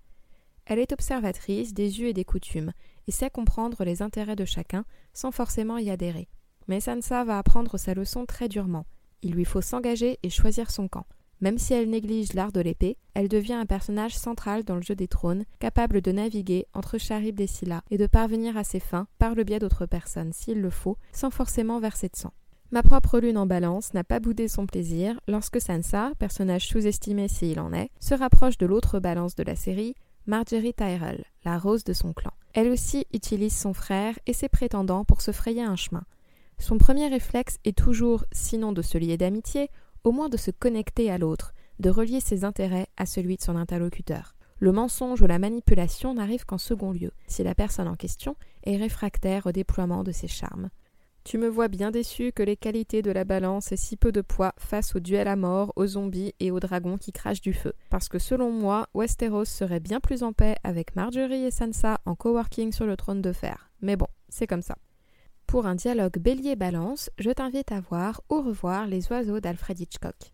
Elle 0.69 0.79
est 0.79 0.91
observatrice 0.91 1.73
des 1.73 2.01
us 2.01 2.09
et 2.09 2.13
des 2.13 2.25
coutumes 2.25 2.73
et 3.07 3.11
sait 3.11 3.29
comprendre 3.29 3.85
les 3.85 4.01
intérêts 4.01 4.35
de 4.35 4.43
chacun 4.43 4.83
sans 5.13 5.31
forcément 5.31 5.77
y 5.77 5.89
adhérer. 5.89 6.27
Mais 6.67 6.81
Sansa 6.81 7.23
va 7.23 7.37
apprendre 7.37 7.77
sa 7.77 7.93
leçon 7.93 8.25
très 8.25 8.49
durement. 8.49 8.85
Il 9.21 9.31
lui 9.31 9.45
faut 9.45 9.61
s'engager 9.61 10.19
et 10.23 10.29
choisir 10.29 10.69
son 10.69 10.89
camp. 10.89 11.05
Même 11.39 11.57
si 11.57 11.73
elle 11.73 11.89
néglige 11.89 12.33
l'art 12.33 12.51
de 12.51 12.59
l'épée, 12.59 12.97
elle 13.13 13.29
devient 13.29 13.53
un 13.53 13.65
personnage 13.65 14.17
central 14.17 14.63
dans 14.63 14.75
le 14.75 14.81
jeu 14.81 14.95
des 14.95 15.07
trônes, 15.07 15.45
capable 15.59 16.01
de 16.01 16.11
naviguer 16.11 16.65
entre 16.73 16.97
Charib 16.97 17.39
et 17.39 17.47
Scylla 17.47 17.83
et 17.89 17.97
de 17.97 18.07
parvenir 18.07 18.57
à 18.57 18.65
ses 18.65 18.79
fins 18.79 19.07
par 19.19 19.35
le 19.35 19.45
biais 19.45 19.59
d'autres 19.59 19.85
personnes 19.85 20.33
s'il 20.33 20.59
le 20.59 20.71
faut, 20.71 20.97
sans 21.13 21.29
forcément 21.29 21.79
verser 21.79 22.09
de 22.09 22.17
sang. 22.17 22.33
Ma 22.71 22.83
propre 22.83 23.19
lune 23.19 23.37
en 23.37 23.45
balance 23.45 23.93
n'a 23.93 24.03
pas 24.03 24.19
boudé 24.19 24.49
son 24.49 24.65
plaisir 24.65 25.17
lorsque 25.27 25.61
Sansa, 25.61 26.11
personnage 26.19 26.67
sous-estimé 26.67 27.29
s'il 27.29 27.61
en 27.61 27.71
est, 27.71 27.89
se 28.01 28.13
rapproche 28.13 28.57
de 28.57 28.65
l'autre 28.65 28.99
balance 28.99 29.35
de 29.35 29.43
la 29.43 29.55
série, 29.55 29.95
Marjorie 30.29 30.73
Tyrell, 30.73 31.23
la 31.45 31.57
rose 31.57 31.85
de 31.85 31.93
son 31.93 32.11
clan. 32.11 32.33
Elle 32.53 32.69
aussi 32.69 33.07
utilise 33.13 33.55
son 33.55 33.73
frère 33.73 34.19
et 34.25 34.33
ses 34.33 34.49
prétendants 34.49 35.05
pour 35.05 35.21
se 35.21 35.31
frayer 35.31 35.63
un 35.63 35.77
chemin. 35.77 36.03
Son 36.59 36.77
premier 36.77 37.07
réflexe 37.07 37.59
est 37.63 37.77
toujours, 37.77 38.25
sinon 38.33 38.73
de 38.73 38.81
se 38.81 38.97
lier 38.97 39.15
d'amitié, 39.15 39.71
au 40.03 40.11
moins 40.11 40.27
de 40.27 40.35
se 40.35 40.51
connecter 40.51 41.09
à 41.09 41.17
l'autre, 41.17 41.53
de 41.79 41.89
relier 41.89 42.19
ses 42.19 42.43
intérêts 42.43 42.87
à 42.97 43.05
celui 43.05 43.37
de 43.37 43.41
son 43.41 43.55
interlocuteur. 43.55 44.35
Le 44.59 44.73
mensonge 44.73 45.21
ou 45.21 45.27
la 45.27 45.39
manipulation 45.39 46.13
n'arrive 46.13 46.45
qu'en 46.45 46.57
second 46.57 46.91
lieu, 46.91 47.11
si 47.27 47.41
la 47.43 47.55
personne 47.55 47.87
en 47.87 47.95
question 47.95 48.35
est 48.65 48.75
réfractaire 48.75 49.47
au 49.47 49.53
déploiement 49.53 50.03
de 50.03 50.11
ses 50.11 50.27
charmes. 50.27 50.69
Tu 51.27 51.37
me 51.37 51.49
vois 51.49 51.67
bien 51.67 51.91
déçu 51.91 52.31
que 52.31 52.41
les 52.41 52.55
qualités 52.55 53.01
de 53.01 53.11
la 53.11 53.25
balance 53.25 53.73
aient 53.73 53.75
si 53.75 53.97
peu 53.97 54.13
de 54.13 54.21
poids 54.21 54.53
face 54.57 54.95
au 54.95 55.01
duel 55.01 55.27
à 55.27 55.35
mort, 55.35 55.73
aux 55.75 55.85
zombies 55.85 56.33
et 56.39 56.51
aux 56.51 56.61
dragons 56.61 56.97
qui 56.97 57.11
crachent 57.11 57.41
du 57.41 57.51
feu. 57.51 57.73
Parce 57.89 58.07
que 58.07 58.17
selon 58.17 58.49
moi, 58.49 58.87
Westeros 58.93 59.43
serait 59.43 59.81
bien 59.81 59.99
plus 59.99 60.23
en 60.23 60.31
paix 60.31 60.55
avec 60.63 60.95
Marjorie 60.95 61.43
et 61.43 61.51
Sansa 61.51 61.97
en 62.05 62.15
coworking 62.15 62.71
sur 62.71 62.85
le 62.85 62.95
trône 62.95 63.21
de 63.21 63.33
fer. 63.33 63.69
Mais 63.81 63.97
bon, 63.97 64.07
c'est 64.29 64.47
comme 64.47 64.61
ça. 64.61 64.77
Pour 65.47 65.65
un 65.65 65.75
dialogue 65.75 66.17
bélier-balance, 66.17 67.09
je 67.19 67.31
t'invite 67.31 67.73
à 67.73 67.81
voir 67.81 68.21
ou 68.29 68.41
revoir 68.41 68.87
Les 68.87 69.11
oiseaux 69.11 69.41
d'Alfred 69.41 69.81
Hitchcock. 69.81 70.31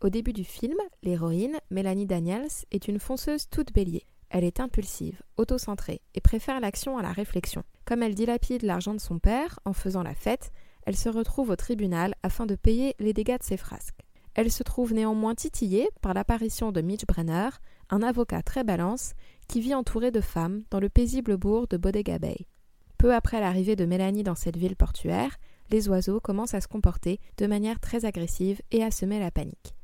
Au 0.00 0.10
début 0.10 0.32
du 0.32 0.44
film, 0.44 0.78
l'héroïne, 1.02 1.58
Mélanie 1.72 2.06
Daniels, 2.06 2.46
est 2.70 2.86
une 2.86 3.00
fonceuse 3.00 3.48
toute 3.50 3.72
bélier. 3.72 4.06
Elle 4.30 4.44
est 4.44 4.60
impulsive, 4.60 5.22
autocentrée 5.36 6.00
et 6.14 6.20
préfère 6.20 6.60
l'action 6.60 6.98
à 6.98 7.02
la 7.02 7.12
réflexion. 7.12 7.62
Comme 7.84 8.02
elle 8.02 8.14
dilapide 8.14 8.62
l'argent 8.62 8.94
de 8.94 9.00
son 9.00 9.18
père 9.18 9.60
en 9.64 9.72
faisant 9.72 10.02
la 10.02 10.14
fête, 10.14 10.50
elle 10.84 10.96
se 10.96 11.08
retrouve 11.08 11.50
au 11.50 11.56
tribunal 11.56 12.14
afin 12.22 12.46
de 12.46 12.54
payer 12.54 12.94
les 12.98 13.12
dégâts 13.12 13.38
de 13.38 13.44
ses 13.44 13.56
frasques. 13.56 14.04
Elle 14.34 14.52
se 14.52 14.62
trouve 14.62 14.92
néanmoins 14.92 15.34
titillée 15.34 15.88
par 16.02 16.14
l'apparition 16.14 16.72
de 16.72 16.82
Mitch 16.82 17.06
Brenner, 17.06 17.48
un 17.90 18.02
avocat 18.02 18.42
très 18.42 18.64
balance 18.64 19.14
qui 19.48 19.60
vit 19.60 19.74
entouré 19.74 20.10
de 20.10 20.20
femmes 20.20 20.62
dans 20.70 20.80
le 20.80 20.88
paisible 20.88 21.36
bourg 21.36 21.68
de 21.68 21.76
Bodega 21.76 22.18
Bay. 22.18 22.46
Peu 22.98 23.14
après 23.14 23.40
l'arrivée 23.40 23.76
de 23.76 23.84
Mélanie 23.84 24.24
dans 24.24 24.34
cette 24.34 24.56
ville 24.56 24.76
portuaire, 24.76 25.36
les 25.70 25.88
oiseaux 25.88 26.20
commencent 26.20 26.54
à 26.54 26.60
se 26.60 26.68
comporter 26.68 27.20
de 27.38 27.46
manière 27.46 27.80
très 27.80 28.04
agressive 28.04 28.60
et 28.70 28.82
à 28.82 28.90
semer 28.90 29.20
la 29.20 29.30
panique. 29.30 29.75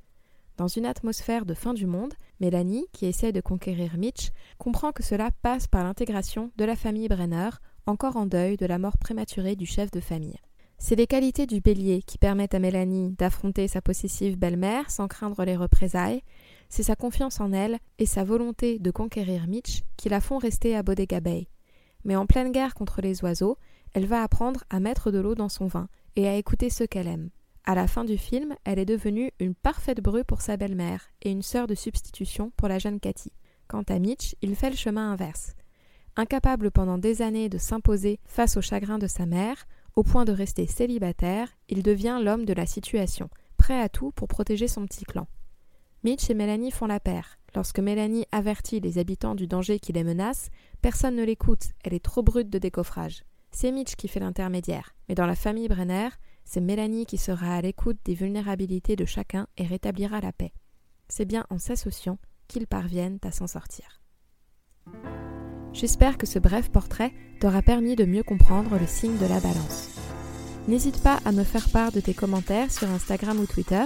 Dans 0.62 0.68
une 0.68 0.86
atmosphère 0.86 1.44
de 1.44 1.54
fin 1.54 1.74
du 1.74 1.86
monde, 1.86 2.14
Mélanie, 2.38 2.86
qui 2.92 3.06
essaie 3.06 3.32
de 3.32 3.40
conquérir 3.40 3.96
Mitch, 3.98 4.30
comprend 4.58 4.92
que 4.92 5.02
cela 5.02 5.32
passe 5.42 5.66
par 5.66 5.82
l'intégration 5.82 6.52
de 6.56 6.64
la 6.64 6.76
famille 6.76 7.08
Brenner, 7.08 7.50
encore 7.86 8.16
en 8.16 8.26
deuil 8.26 8.56
de 8.56 8.66
la 8.66 8.78
mort 8.78 8.96
prématurée 8.96 9.56
du 9.56 9.66
chef 9.66 9.90
de 9.90 9.98
famille. 9.98 10.38
C'est 10.78 10.94
les 10.94 11.08
qualités 11.08 11.46
du 11.46 11.60
bélier 11.60 12.02
qui 12.02 12.16
permettent 12.16 12.54
à 12.54 12.60
Mélanie 12.60 13.10
d'affronter 13.18 13.66
sa 13.66 13.82
possessive 13.82 14.38
belle-mère 14.38 14.88
sans 14.88 15.08
craindre 15.08 15.44
les 15.44 15.56
représailles, 15.56 16.22
c'est 16.68 16.84
sa 16.84 16.94
confiance 16.94 17.40
en 17.40 17.52
elle 17.52 17.80
et 17.98 18.06
sa 18.06 18.22
volonté 18.22 18.78
de 18.78 18.92
conquérir 18.92 19.48
Mitch 19.48 19.82
qui 19.96 20.10
la 20.10 20.20
font 20.20 20.38
rester 20.38 20.76
à 20.76 20.84
Bodega 20.84 21.18
Bay. 21.18 21.48
Mais 22.04 22.14
en 22.14 22.26
pleine 22.26 22.52
guerre 22.52 22.74
contre 22.74 23.00
les 23.02 23.24
oiseaux, 23.24 23.58
elle 23.94 24.06
va 24.06 24.22
apprendre 24.22 24.62
à 24.70 24.78
mettre 24.78 25.10
de 25.10 25.18
l'eau 25.18 25.34
dans 25.34 25.48
son 25.48 25.66
vin 25.66 25.88
et 26.14 26.28
à 26.28 26.36
écouter 26.36 26.70
ceux 26.70 26.86
qu'elle 26.86 27.08
aime. 27.08 27.30
À 27.64 27.76
la 27.76 27.86
fin 27.86 28.04
du 28.04 28.18
film, 28.18 28.56
elle 28.64 28.80
est 28.80 28.84
devenue 28.84 29.30
une 29.38 29.54
parfaite 29.54 30.00
bru 30.00 30.24
pour 30.24 30.40
sa 30.40 30.56
belle-mère 30.56 31.10
et 31.22 31.30
une 31.30 31.42
sœur 31.42 31.68
de 31.68 31.76
substitution 31.76 32.50
pour 32.56 32.66
la 32.66 32.80
jeune 32.80 32.98
Cathy. 32.98 33.32
Quant 33.68 33.84
à 33.88 34.00
Mitch, 34.00 34.34
il 34.42 34.56
fait 34.56 34.70
le 34.70 34.76
chemin 34.76 35.12
inverse. 35.12 35.54
Incapable 36.16 36.72
pendant 36.72 36.98
des 36.98 37.22
années 37.22 37.48
de 37.48 37.58
s'imposer 37.58 38.18
face 38.26 38.56
au 38.56 38.60
chagrin 38.62 38.98
de 38.98 39.06
sa 39.06 39.26
mère, 39.26 39.66
au 39.94 40.02
point 40.02 40.24
de 40.24 40.32
rester 40.32 40.66
célibataire, 40.66 41.48
il 41.68 41.84
devient 41.84 42.18
l'homme 42.20 42.44
de 42.44 42.52
la 42.52 42.66
situation, 42.66 43.28
prêt 43.56 43.80
à 43.80 43.88
tout 43.88 44.10
pour 44.10 44.26
protéger 44.26 44.66
son 44.66 44.84
petit 44.84 45.04
clan. 45.04 45.28
Mitch 46.02 46.28
et 46.30 46.34
Mélanie 46.34 46.72
font 46.72 46.86
la 46.86 46.98
paire. 46.98 47.38
Lorsque 47.54 47.78
Mélanie 47.78 48.26
avertit 48.32 48.80
les 48.80 48.98
habitants 48.98 49.36
du 49.36 49.46
danger 49.46 49.78
qui 49.78 49.92
les 49.92 50.02
menace, 50.02 50.50
personne 50.80 51.14
ne 51.14 51.24
l'écoute, 51.24 51.70
elle 51.84 51.94
est 51.94 52.04
trop 52.04 52.22
brute 52.22 52.50
de 52.50 52.58
décoffrage. 52.58 53.22
C'est 53.52 53.70
Mitch 53.70 53.94
qui 53.94 54.08
fait 54.08 54.20
l'intermédiaire, 54.20 54.96
mais 55.08 55.14
dans 55.14 55.26
la 55.26 55.36
famille 55.36 55.68
Brenner, 55.68 56.08
c'est 56.44 56.60
Mélanie 56.60 57.06
qui 57.06 57.18
sera 57.18 57.54
à 57.54 57.60
l'écoute 57.60 57.98
des 58.04 58.14
vulnérabilités 58.14 58.96
de 58.96 59.04
chacun 59.04 59.46
et 59.56 59.64
rétablira 59.64 60.20
la 60.20 60.32
paix. 60.32 60.52
C'est 61.08 61.24
bien 61.24 61.46
en 61.50 61.58
s'associant 61.58 62.18
qu'ils 62.48 62.66
parviennent 62.66 63.18
à 63.22 63.32
s'en 63.32 63.46
sortir. 63.46 64.00
J'espère 65.72 66.18
que 66.18 66.26
ce 66.26 66.38
bref 66.38 66.70
portrait 66.70 67.12
t'aura 67.40 67.62
permis 67.62 67.96
de 67.96 68.04
mieux 68.04 68.22
comprendre 68.22 68.78
le 68.78 68.86
signe 68.86 69.16
de 69.18 69.26
la 69.26 69.40
balance. 69.40 69.88
N'hésite 70.68 71.02
pas 71.02 71.18
à 71.24 71.32
me 71.32 71.44
faire 71.44 71.68
part 71.70 71.92
de 71.92 72.00
tes 72.00 72.14
commentaires 72.14 72.70
sur 72.70 72.88
Instagram 72.90 73.38
ou 73.40 73.46
Twitter 73.46 73.84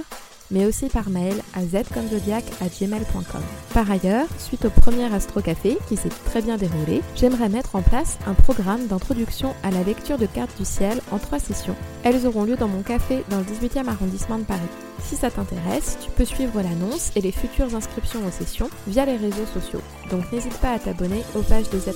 mais 0.51 0.67
aussi 0.67 0.87
par 0.87 1.11
mail 1.11 1.35
à 1.55 1.65
zcomzodiac.gmail.com. 1.65 3.43
Par 3.75 3.91
ailleurs, 3.91 4.27
suite 4.39 4.65
au 4.65 4.71
premier 4.71 5.13
Astro 5.13 5.41
Café, 5.41 5.79
qui 5.89 5.97
s'est 5.97 6.09
très 6.27 6.43
bien 6.43 6.57
déroulé, 6.57 7.03
j'aimerais 7.15 7.49
mettre 7.49 7.77
en 7.77 7.83
place 7.83 8.19
un 8.27 8.35
programme 8.35 8.87
d'introduction 8.87 9.55
à 9.63 9.71
la 9.71 9.83
lecture 9.83 10.19
de 10.19 10.27
cartes 10.27 10.57
du 10.59 10.65
ciel 10.65 11.01
en 11.11 11.19
trois 11.19 11.39
sessions. 11.39 11.77
Elles 12.05 12.27
auront 12.27 12.45
lieu 12.45 12.57
dans 12.57 12.69
mon 12.69 12.83
café 12.83 13.25
dans 13.31 13.39
le 13.39 13.45
18e 13.45 13.89
arrondissement 13.89 14.39
de 14.39 14.45
Paris. 14.45 14.61
Si 15.05 15.17
ça 15.17 15.31
t'intéresse, 15.31 15.99
tu 16.03 16.11
peux 16.11 16.25
suivre 16.25 16.61
l'annonce 16.61 17.13
et 17.15 17.21
les 17.21 17.33
futures 17.33 17.75
inscriptions 17.75 18.21
aux 18.27 18.31
sessions 18.31 18.71
via 18.89 19.05
les 19.05 19.17
réseaux 19.17 19.47
sociaux. 19.53 19.83
Donc 20.11 20.31
n'hésite 20.33 20.59
pas 20.59 20.73
à 20.73 20.79
t'abonner 20.79 21.23
aux 21.35 21.43
pages 21.43 21.71
de 21.71 21.79
Z. 21.79 21.91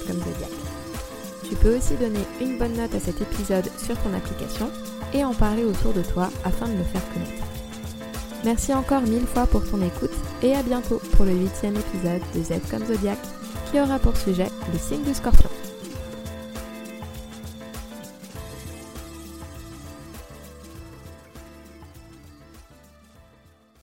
Tu 1.49 1.57
peux 1.57 1.77
aussi 1.77 1.95
donner 1.95 2.21
une 2.41 2.59
bonne 2.59 2.77
note 2.77 2.95
à 2.95 3.01
cet 3.01 3.21
épisode 3.21 3.69
sur 3.85 3.99
ton 3.99 4.15
application 4.15 4.71
et 5.13 5.25
en 5.25 5.35
parler 5.35 5.65
autour 5.65 5.93
de 5.93 6.03
toi 6.03 6.31
afin 6.45 6.69
de 6.69 6.77
le 6.77 6.85
faire 6.85 7.03
connaître. 7.13 7.50
Merci 8.45 8.73
encore 8.73 9.03
mille 9.03 9.27
fois 9.27 9.47
pour 9.47 9.63
ton 9.69 9.83
écoute 9.83 10.11
et 10.43 10.55
à 10.55 10.63
bientôt 10.63 11.01
pour 11.13 11.27
le 11.27 11.33
huitième 11.33 11.77
épisode 11.77 12.23
de 12.35 12.43
Z 12.43 12.61
comme 12.71 12.87
Zodiac 12.87 13.19
qui 13.71 13.79
aura 13.79 13.99
pour 13.99 14.17
sujet 14.17 14.49
le 14.73 14.79
signe 14.79 15.03
du 15.03 15.15
scorpion. 15.15 15.51